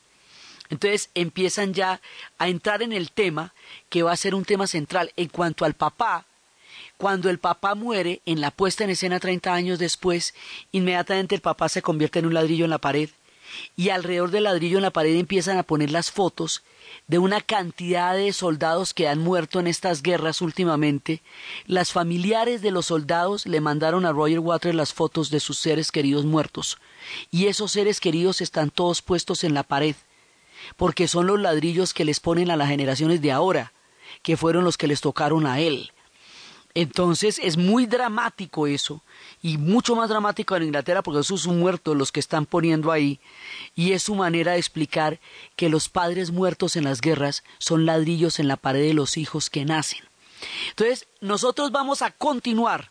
Entonces 0.70 1.11
empiezan 1.14 1.74
ya 1.74 2.01
a 2.39 2.49
entrar 2.49 2.82
en 2.82 2.93
el 2.93 3.11
tema 3.11 3.53
que 3.91 4.03
va 4.03 4.12
a 4.12 4.16
ser 4.16 4.35
un 4.35 4.47
tema 4.47 4.66
central. 4.66 5.12
En 5.16 5.28
cuanto 5.28 5.66
al 5.66 5.74
papá, 5.74 6.24
cuando 6.97 7.28
el 7.28 7.39
papá 7.39 7.74
muere 7.74 8.22
en 8.24 8.41
la 8.41 8.51
puesta 8.51 8.82
en 8.82 8.91
escena 8.91 9.20
30 9.20 9.53
años 9.53 9.78
después, 9.78 10.35
inmediatamente 10.72 11.35
el 11.35 11.43
papá 11.43 11.68
se 11.68 11.82
convierte 11.82 12.20
en 12.20 12.26
un 12.26 12.35
ladrillo 12.35 12.64
en 12.64 12.70
la 12.70 12.78
pared 12.78 13.11
y 13.77 13.91
alrededor 13.91 14.31
del 14.31 14.45
ladrillo 14.45 14.79
en 14.79 14.83
la 14.83 14.93
pared 14.93 15.17
empiezan 15.17 15.59
a 15.59 15.63
poner 15.63 15.91
las 15.91 16.11
fotos 16.11 16.63
de 17.07 17.19
una 17.19 17.41
cantidad 17.41 18.15
de 18.15 18.33
soldados 18.33 18.95
que 18.95 19.09
han 19.09 19.19
muerto 19.19 19.61
en 19.61 19.67
estas 19.67 20.03
guerras 20.03 20.41
últimamente. 20.41 21.23
Las 21.67 21.93
familiares 21.93 22.63
de 22.63 22.71
los 22.71 22.87
soldados 22.87 23.47
le 23.47 23.61
mandaron 23.61 24.07
a 24.07 24.13
Roger 24.13 24.41
Waters 24.41 24.75
las 24.75 24.93
fotos 24.93 25.31
de 25.31 25.41
sus 25.41 25.59
seres 25.59 25.91
queridos 25.91 26.25
muertos 26.25 26.79
y 27.31 27.47
esos 27.47 27.73
seres 27.73 28.01
queridos 28.01 28.41
están 28.41 28.71
todos 28.71 29.03
puestos 29.03 29.45
en 29.45 29.55
la 29.55 29.63
pared 29.63 29.97
porque 30.77 31.09
son 31.09 31.27
los 31.27 31.41
ladrillos 31.41 31.95
que 31.95 32.05
les 32.05 32.21
ponen 32.21 32.51
a 32.51 32.57
las 32.57 32.69
generaciones 32.69 33.21
de 33.21 33.33
ahora, 33.33 33.73
que 34.23 34.37
fueron 34.37 34.65
los 34.65 34.77
que 34.77 34.87
les 34.87 35.01
tocaron 35.01 35.47
a 35.47 35.61
él. 35.61 35.93
Entonces 36.75 37.39
es 37.41 37.57
muy 37.57 37.87
dramático 37.87 38.66
eso, 38.66 39.01
y 39.43 39.59
mucho 39.59 39.95
más 39.95 40.09
dramático 40.09 40.57
en 40.57 40.64
Inglaterra 40.64 41.03
porque 41.03 41.20
esos 41.20 41.43
son 41.43 41.61
muertos 41.61 41.97
los 41.97 42.11
que 42.11 42.18
están 42.18 42.47
poniendo 42.47 42.91
ahí, 42.91 43.20
y 43.77 43.93
es 43.93 44.03
su 44.03 44.16
manera 44.16 44.53
de 44.53 44.59
explicar 44.59 45.20
que 45.55 45.68
los 45.68 45.89
padres 45.89 46.33
muertos 46.33 46.75
en 46.75 46.85
las 46.85 47.01
guerras 47.01 47.45
son 47.59 47.87
ladrillos 47.87 48.41
en 48.41 48.49
la 48.49 48.57
pared 48.57 48.83
de 48.83 48.95
los 48.95 49.16
hijos 49.16 49.51
que 49.51 49.64
nacen. 49.64 50.01
Entonces, 50.70 51.07
nosotros 51.20 51.70
vamos 51.70 52.03
a 52.03 52.11
continuar 52.11 52.91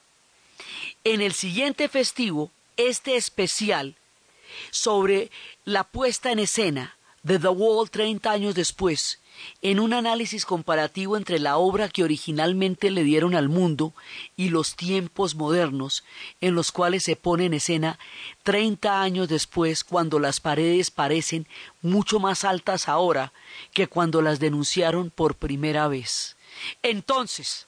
en 1.03 1.21
el 1.21 1.34
siguiente 1.34 1.89
festivo 1.89 2.51
este 2.77 3.17
especial 3.17 3.95
sobre 4.71 5.29
la 5.65 5.84
puesta 5.84 6.31
en 6.31 6.39
escena 6.39 6.95
de 7.23 7.39
The 7.39 7.49
Wall 7.49 7.89
30 7.89 8.31
años 8.31 8.55
después, 8.55 9.19
en 9.61 9.79
un 9.79 9.93
análisis 9.93 10.45
comparativo 10.45 11.17
entre 11.17 11.39
la 11.39 11.57
obra 11.57 11.89
que 11.89 12.03
originalmente 12.03 12.91
le 12.91 13.03
dieron 13.03 13.36
al 13.36 13.49
mundo 13.49 13.93
y 14.36 14.49
los 14.49 14.75
tiempos 14.75 15.36
modernos 15.36 16.03
en 16.41 16.55
los 16.55 16.71
cuales 16.71 17.03
se 17.03 17.15
pone 17.15 17.45
en 17.45 17.53
escena 17.53 17.99
30 18.43 19.01
años 19.01 19.29
después 19.29 19.84
cuando 19.84 20.19
las 20.19 20.39
paredes 20.39 20.91
parecen 20.91 21.47
mucho 21.81 22.19
más 22.19 22.43
altas 22.43 22.88
ahora 22.88 23.34
que 23.73 23.88
cuando 23.88 24.21
las 24.21 24.39
denunciaron 24.39 25.09
por 25.09 25.36
primera 25.36 25.88
vez. 25.88 26.36
Entonces, 26.81 27.67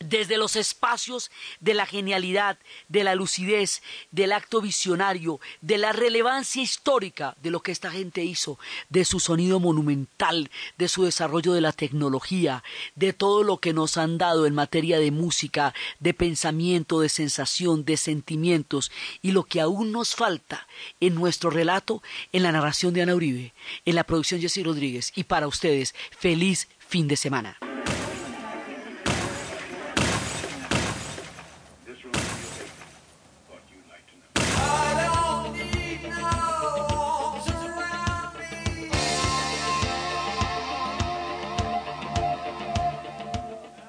desde 0.00 0.38
los 0.38 0.56
espacios 0.56 1.30
de 1.60 1.74
la 1.74 1.86
genialidad, 1.86 2.58
de 2.88 3.04
la 3.04 3.14
lucidez, 3.14 3.82
del 4.10 4.32
acto 4.32 4.60
visionario, 4.60 5.40
de 5.60 5.78
la 5.78 5.92
relevancia 5.92 6.62
histórica 6.62 7.36
de 7.42 7.50
lo 7.50 7.60
que 7.60 7.72
esta 7.72 7.90
gente 7.90 8.24
hizo, 8.24 8.58
de 8.88 9.04
su 9.04 9.20
sonido 9.20 9.60
monumental, 9.60 10.50
de 10.76 10.88
su 10.88 11.04
desarrollo 11.04 11.52
de 11.52 11.60
la 11.60 11.72
tecnología, 11.72 12.62
de 12.94 13.12
todo 13.12 13.42
lo 13.42 13.58
que 13.58 13.72
nos 13.72 13.96
han 13.96 14.18
dado 14.18 14.46
en 14.46 14.54
materia 14.54 14.98
de 14.98 15.10
música, 15.10 15.74
de 15.98 16.14
pensamiento, 16.14 17.00
de 17.00 17.08
sensación, 17.08 17.84
de 17.84 17.96
sentimientos, 17.96 18.92
y 19.20 19.32
lo 19.32 19.44
que 19.44 19.60
aún 19.60 19.92
nos 19.92 20.14
falta 20.14 20.68
en 21.00 21.14
nuestro 21.14 21.50
relato, 21.50 22.02
en 22.32 22.44
la 22.44 22.52
narración 22.52 22.94
de 22.94 23.02
Ana 23.02 23.14
Uribe, 23.14 23.52
en 23.84 23.94
la 23.94 24.04
producción 24.04 24.40
Jessy 24.40 24.62
Rodríguez, 24.62 25.12
y 25.16 25.24
para 25.24 25.48
ustedes, 25.48 25.94
feliz 26.10 26.68
fin 26.78 27.08
de 27.08 27.16
semana. 27.16 27.58